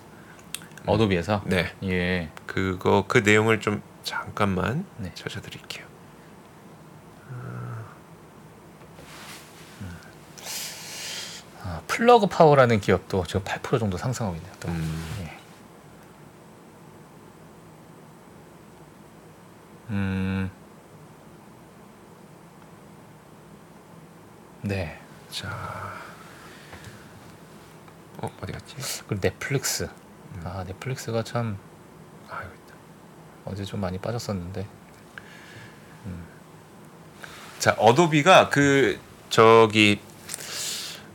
어도비에서 0.86 1.42
네. 1.46 1.72
예. 1.84 2.28
그거 2.46 3.04
그 3.08 3.18
내용을 3.18 3.60
좀 3.60 3.82
잠깐만 4.02 4.84
네. 4.98 5.10
찾아드릴게요. 5.14 5.84
아, 11.62 11.80
플러그 11.86 12.26
파워라는 12.26 12.80
기업도 12.80 13.24
지금 13.26 13.42
8% 13.42 13.80
정도 13.80 13.96
상승하고 13.96 14.36
있네요. 14.36 14.52
또. 14.60 14.68
음, 14.68 15.16
예. 15.22 15.38
음. 19.90 20.63
네. 24.64 24.98
자, 25.30 25.48
어 28.18 28.30
어디 28.42 28.52
갔지? 28.52 28.76
그리고 29.06 29.20
넷플릭스. 29.20 29.88
아, 30.44 30.64
넷플릭스가 30.66 31.22
참 31.22 31.58
아 32.30 32.36
여기 32.42 32.54
있다. 32.54 32.74
어제 33.44 33.64
좀 33.64 33.80
많이 33.80 33.98
빠졌었는데. 33.98 34.66
자, 37.58 37.74
어도비가 37.78 38.50
그 38.50 38.98
저기 39.30 39.98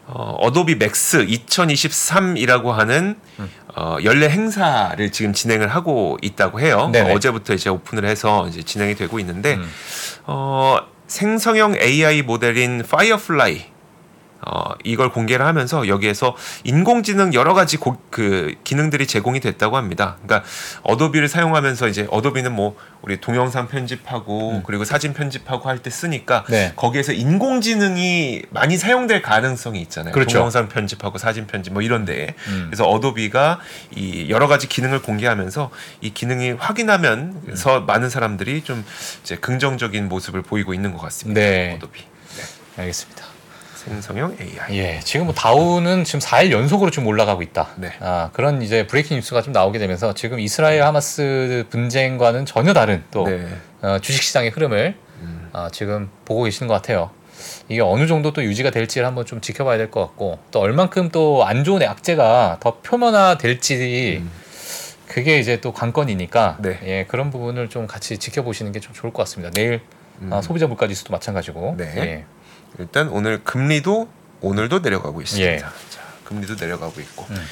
어, 0.08 0.32
어도비 0.40 0.76
맥스 0.78 1.24
2023이라고 1.28 2.70
하는 2.72 3.20
음. 3.38 3.52
어, 3.76 3.98
연례 4.04 4.30
행사를 4.30 5.12
지금 5.12 5.34
진행을 5.34 5.68
하고 5.68 6.18
있다고 6.24 6.60
해요. 6.60 6.90
네네. 6.92 7.12
어, 7.12 7.14
어제부터 7.14 7.54
이제 7.54 7.70
오픈을 7.70 8.06
해서 8.06 8.48
이제 8.48 8.64
진행이 8.64 8.96
되고 8.96 9.20
있는데 9.20 9.56
음. 9.56 9.72
어, 10.26 10.78
생성형 11.10 11.76
AI 11.82 12.22
모델인 12.22 12.84
파이어플라이 12.88 13.66
어, 14.42 14.74
이걸 14.84 15.12
공개를 15.12 15.46
하면서 15.46 15.88
여기에서 15.88 16.36
인공지능 16.64 17.34
여러 17.34 17.54
가지 17.54 17.78
고, 17.78 17.98
그 18.10 18.54
기능들이 18.64 19.08
제공이 19.08 19.40
됐다고 19.40 19.76
합니다. 19.76 20.18
그러니까 20.24 20.48
어도비를 20.84 21.28
사용하면서 21.28 21.88
이제 21.88 22.08
어도비는 22.12 22.54
뭐 22.54 22.78
우리 23.02 23.20
동영상 23.20 23.68
편집하고 23.68 24.52
음. 24.52 24.64
그리고 24.66 24.86
사진 24.86 25.14
편집하고 25.14 25.68
할 25.68 25.80
때 25.80 25.90
쓰니까 25.90 26.44
네. 26.50 26.74
거기에서 26.76 27.14
인공지능이 27.14 28.44
많이 28.50 28.78
사용될 28.78 29.22
가능성이 29.22 29.82
있잖아요. 29.84 30.12
그렇죠. 30.12 30.40
동영상 30.40 30.68
편집하고 30.68 31.18
사진 31.18 31.48
편집 31.48 31.72
뭐 31.72 31.82
이런데 31.82 32.36
음. 32.50 32.66
그래서 32.68 32.86
어도비가 32.86 33.60
이 33.96 34.30
여러 34.30 34.48
가지 34.48 34.68
기능을 34.68 35.02
공개하면서 35.02 35.70
이 36.02 36.14
기능이 36.14 36.52
확인하면서 36.52 37.82
많은 37.82 38.10
사람들이 38.10 38.64
좀 38.64 38.84
이제 39.24 39.38
긍정적인 39.38 40.10
모습을 40.10 40.42
보이고 40.42 40.74
있는 40.74 40.92
것 40.92 41.00
같습니다. 41.00 41.40
네. 41.40 41.76
어도비 41.78 42.02
네. 42.02 42.82
알겠습니다. 42.82 43.39
생성형 43.80 44.38
AI. 44.42 44.78
예, 44.78 45.00
지금 45.04 45.26
뭐 45.28 45.34
다우는 45.34 46.04
지금 46.04 46.20
4일 46.20 46.52
연속으로 46.52 46.92
좀 46.92 47.08
올라가고 47.08 47.42
있다. 47.42 47.70
네. 47.78 47.92
아, 48.02 48.30
그런 48.34 48.62
이제 48.62 48.86
breaking 48.86 49.18
news가 49.18 49.42
좀 49.42 49.54
나오게 49.54 49.80
되면서 49.80 50.14
지금 50.14 50.40
이스라엘 50.40 50.84
하마스 50.84 51.66
분쟁과는 51.70 52.46
전혀 52.46 52.74
다른 52.74 53.04
또 53.12 53.26
네. 53.26 53.48
어, 53.82 53.98
주식 54.02 54.22
시장의 54.24 54.50
흐름을 54.52 54.96
음. 55.22 55.50
아, 55.54 55.70
지금 55.72 56.10
보고 56.26 56.44
계시는 56.44 56.68
것 56.68 56.74
같아요. 56.74 57.12
이게 57.70 57.80
어느 57.82 58.06
정도 58.06 58.34
또 58.34 58.44
유지가 58.44 58.70
될지를 58.70 59.08
한번 59.08 59.26
좀 59.26 59.40
지켜봐야 59.40 59.78
될 59.78 59.90
것 59.92 60.02
같고 60.02 60.40
또 60.52 60.60
얼만큼 60.60 61.10
또 61.10 61.44
안 61.46 61.64
좋은 61.64 61.82
악재가 61.82 62.58
더 62.60 62.80
표면화 62.82 63.38
될지 63.38 64.20
음. 64.22 64.30
그게 65.08 65.40
이제 65.40 65.60
또 65.62 65.72
관건이니까 65.72 66.58
네. 66.62 66.80
예, 66.84 67.06
그런 67.08 67.32
부분을 67.32 67.70
좀 67.70 67.88
같이 67.88 68.18
지켜보시는 68.18 68.74
게 68.74 68.80
좀 68.82 68.94
좋을 68.94 69.14
것 69.14 69.24
같습니다. 69.24 69.52
내일 69.52 69.80
음. 70.22 70.34
아, 70.34 70.42
소비자 70.42 70.68
물가 70.68 70.88
지수도 70.88 71.14
마찬가지고 71.14 71.76
네. 71.78 71.94
예. 71.98 72.26
일단 72.78 73.10
오늘 73.10 73.44
금리도 73.44 74.08
오늘도 74.42 74.80
내려가고 74.80 75.22
있습니다. 75.22 75.52
예. 75.52 75.58
자, 75.58 75.72
금리도 76.24 76.56
내려가고 76.56 77.02
있고. 77.02 77.26
음. 77.30 77.46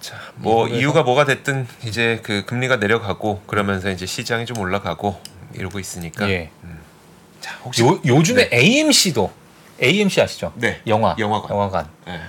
자, 0.00 0.16
뭐 0.36 0.68
이유가 0.68 1.02
뭐가 1.02 1.24
됐든 1.24 1.66
이제 1.84 2.20
그 2.22 2.44
금리가 2.44 2.76
내려가고 2.76 3.42
그러면서 3.46 3.90
이제 3.90 4.06
시장이 4.06 4.46
좀 4.46 4.58
올라가고 4.58 5.20
이러고 5.54 5.78
있으니까. 5.78 6.28
예. 6.28 6.50
자, 7.40 7.56
혹시 7.64 7.82
요, 7.82 8.00
요즘에 8.04 8.50
AMC도 8.52 9.32
AMC 9.82 10.20
아시죠? 10.20 10.52
네. 10.56 10.80
영화 10.86 11.14
영화관. 11.18 11.50
영화관. 11.50 11.88
네. 12.06 12.20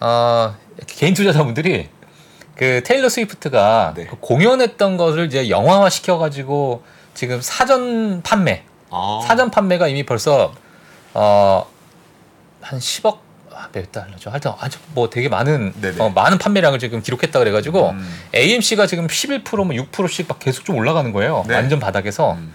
어, 0.00 0.56
개인 0.86 1.14
투자자분들이 1.14 1.88
그 2.56 2.82
테일러 2.84 3.08
스위프트가 3.08 3.94
네. 3.96 4.06
그 4.06 4.16
공연했던 4.20 4.96
것을 4.96 5.26
이제 5.26 5.48
영화화 5.48 5.88
시켜가지고 5.88 6.82
지금 7.14 7.40
사전 7.40 8.22
판매 8.22 8.64
아. 8.92 9.20
사전 9.26 9.50
판매가 9.50 9.88
이미 9.88 10.04
벌써 10.04 10.52
어 11.14 11.72
한 12.62 12.78
10억 12.78 13.18
아, 13.54 13.68
몇 13.70 13.92
달러죠. 13.92 14.30
하여튼 14.30 14.52
아주 14.58 14.78
뭐 14.94 15.10
되게 15.10 15.28
많은 15.28 15.74
네네. 15.78 15.96
어, 16.02 16.08
많은 16.08 16.38
판매량을 16.38 16.78
지금 16.78 17.02
기록했다 17.02 17.38
그래가지고 17.38 17.90
음. 17.90 18.18
AMC가 18.34 18.86
지금 18.86 19.06
11%뭐 19.06 19.66
6%씩 19.66 20.26
막 20.26 20.38
계속 20.38 20.64
좀 20.64 20.76
올라가는 20.76 21.12
거예요. 21.12 21.44
네. 21.46 21.54
완전 21.56 21.78
바닥에서. 21.78 22.32
음. 22.34 22.54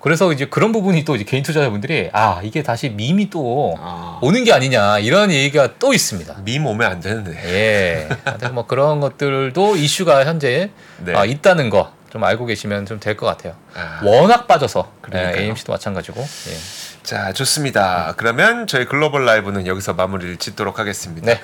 그래서 0.00 0.32
이제 0.32 0.46
그런 0.46 0.72
부분이 0.72 1.04
또 1.04 1.14
이제 1.14 1.22
개인 1.22 1.44
투자자분들이 1.44 2.10
아 2.12 2.40
이게 2.42 2.64
다시 2.64 2.88
밈이 2.88 3.30
또 3.30 3.76
아. 3.78 4.18
오는 4.20 4.42
게 4.42 4.52
아니냐 4.52 4.98
이런 4.98 5.30
얘기가 5.30 5.78
또 5.78 5.94
있습니다. 5.94 6.38
밈 6.44 6.66
오면 6.66 6.90
안 6.90 6.98
되는데. 6.98 7.30
예. 7.44 8.08
뭐 8.50 8.66
그런 8.66 8.98
것들도 8.98 9.76
이슈가 9.76 10.26
현재 10.26 10.70
네. 11.04 11.14
아, 11.14 11.24
있다는 11.24 11.70
거 11.70 11.92
좀 12.12 12.22
알고 12.24 12.44
계시면 12.46 12.84
좀 12.86 13.00
될 13.00 13.16
것 13.16 13.24
같아요. 13.26 13.54
아. 13.74 14.00
워낙 14.04 14.46
빠져서 14.46 14.92
그러니까요. 15.00 15.34
예, 15.36 15.40
AMC도 15.44 15.72
마찬가지고. 15.72 16.20
예. 16.20 16.56
자, 17.02 17.32
좋습니다. 17.32 18.14
그러면 18.16 18.66
저희 18.66 18.84
글로벌 18.84 19.24
라이브는 19.24 19.66
여기서 19.66 19.94
마무리를 19.94 20.36
짓도록 20.36 20.78
하겠습니다. 20.78 21.26
네. 21.26 21.40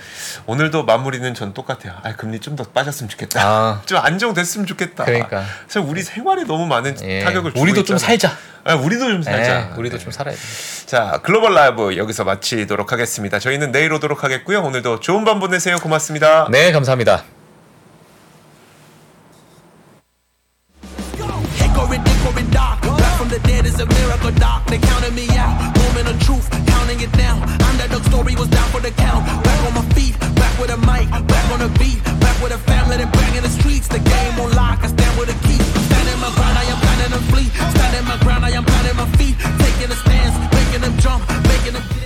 오늘도 0.47 0.85
마무리는 0.85 1.33
전 1.35 1.53
똑같아요. 1.55 1.95
아, 2.03 2.15
금리 2.17 2.39
좀 2.39 2.55
더 2.55 2.65
빠졌으면 2.65 3.09
좋겠다. 3.09 3.41
아 3.43 3.83
좀 3.87 3.99
안정됐으면 3.99 4.67
좋겠다. 4.67 5.05
그러니까. 5.05 5.43
사실 5.69 5.89
우리 5.89 6.03
생활에 6.03 6.45
너무 6.45 6.67
많은 6.67 6.97
예. 7.03 7.25
타격을 7.25 7.53
주고 7.53 7.63
우리도 7.63 7.85
좀 7.85 7.97
있잖아요. 7.97 8.19
살자. 8.19 8.37
아, 8.65 8.75
우리도 8.75 9.09
좀 9.09 9.23
살자. 9.23 9.71
예, 9.73 9.79
우리도 9.79 9.97
네. 9.97 10.03
좀 10.05 10.13
살아야 10.13 10.35
돼. 10.35 10.41
자, 10.87 11.21
글로벌 11.23 11.55
라이브 11.55 11.97
여기서 11.97 12.25
마치도록 12.25 12.93
하겠습니다. 12.93 13.39
저희는 13.39 13.73
내일 13.73 13.93
오도록 13.95 14.23
하겠고요. 14.23 14.63
오늘도 14.63 15.01
좋은 15.01 15.25
밤 15.25 15.41
보내세요. 15.41 15.79
고맙습니다. 15.79 16.47
네, 16.51 16.73
감사합니다. 16.73 17.38
They 24.69 24.79
counted 24.79 25.15
me 25.15 25.27
out. 25.37 25.55
Living 25.79 26.07
the 26.13 26.17
truth, 26.25 26.47
counting 26.67 27.01
it 27.01 27.13
down. 27.13 27.43
Underdog 27.69 28.05
story 28.05 28.35
was 28.37 28.49
down 28.49 28.69
for 28.71 28.81
the 28.81 28.91
count. 28.93 29.25
Back 29.43 29.61
on 29.67 29.75
my 29.75 29.85
feet, 29.97 30.15
back 30.37 30.55
with 30.61 30.71
a 30.71 30.79
mic, 30.85 31.09
back 31.27 31.47
on 31.53 31.61
the 31.61 31.71
beat, 31.79 31.99
back 32.21 32.37
with 32.43 32.53
a 32.53 32.61
family 32.69 32.97
that 32.99 33.11
bang 33.13 33.35
in 33.37 33.43
the 33.43 33.49
streets. 33.49 33.89
The 33.89 33.99
game 33.99 34.37
on 34.41 34.53
lock, 34.53 34.85
I 34.85 34.89
stand 34.89 35.15
with 35.19 35.33
a 35.33 35.39
key. 35.47 35.61
Standing 35.89 36.21
my 36.21 36.31
ground, 36.37 36.57
I 36.61 36.65
am 36.69 36.79
planning 36.85 37.13
to 37.17 37.21
flee. 37.33 37.49
Standing 37.75 38.05
my 38.05 38.17
ground, 38.25 38.45
I 38.45 38.51
am 38.59 38.65
planting 38.65 38.97
my 38.97 39.09
feet. 39.17 39.37
Taking 39.65 39.91
a 39.91 39.99
stance, 40.05 40.37
making 40.53 40.83
them 40.85 40.95
jump, 41.01 41.23
making 41.49 41.75
them 41.77 41.85
dance. 41.89 41.99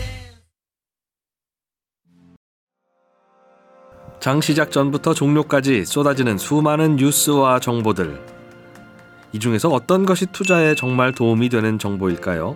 장 4.21 4.41
시작 4.41 4.71
전부터 4.71 5.15
종료까지 5.15 5.85
쏟아지는 5.85 6.39
수많은 6.39 6.95
뉴스와 6.95 7.59
정보들. 7.59 8.32
이 9.33 9.39
중에서 9.39 9.71
어떤 9.71 10.05
것이 10.05 10.27
투자에 10.27 10.75
정말 10.75 11.13
도움이 11.13 11.49
되는 11.49 11.79
정보일까요? 11.79 12.55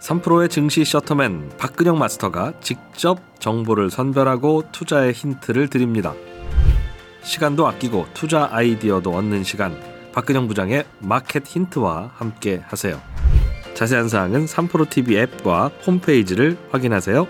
3프로의 0.00 0.50
증시 0.50 0.84
셔터맨 0.84 1.52
박근영 1.56 1.98
마스터가 1.98 2.52
직접 2.60 3.18
정보를 3.40 3.90
선별하고 3.90 4.64
투자의 4.70 5.12
힌트를 5.12 5.68
드립니다. 5.68 6.12
시간도 7.22 7.66
아끼고 7.66 8.06
투자 8.12 8.48
아이디어도 8.52 9.10
얻는 9.10 9.44
시간. 9.44 9.80
박근영 10.12 10.46
부장의 10.46 10.84
마켓 10.98 11.46
힌트와 11.46 12.10
함께 12.14 12.62
하세요. 12.66 13.00
자세한 13.72 14.08
사항은 14.08 14.44
3프로 14.44 14.88
TV 14.88 15.16
앱과 15.16 15.70
홈페이지를 15.86 16.58
확인하세요. 16.70 17.26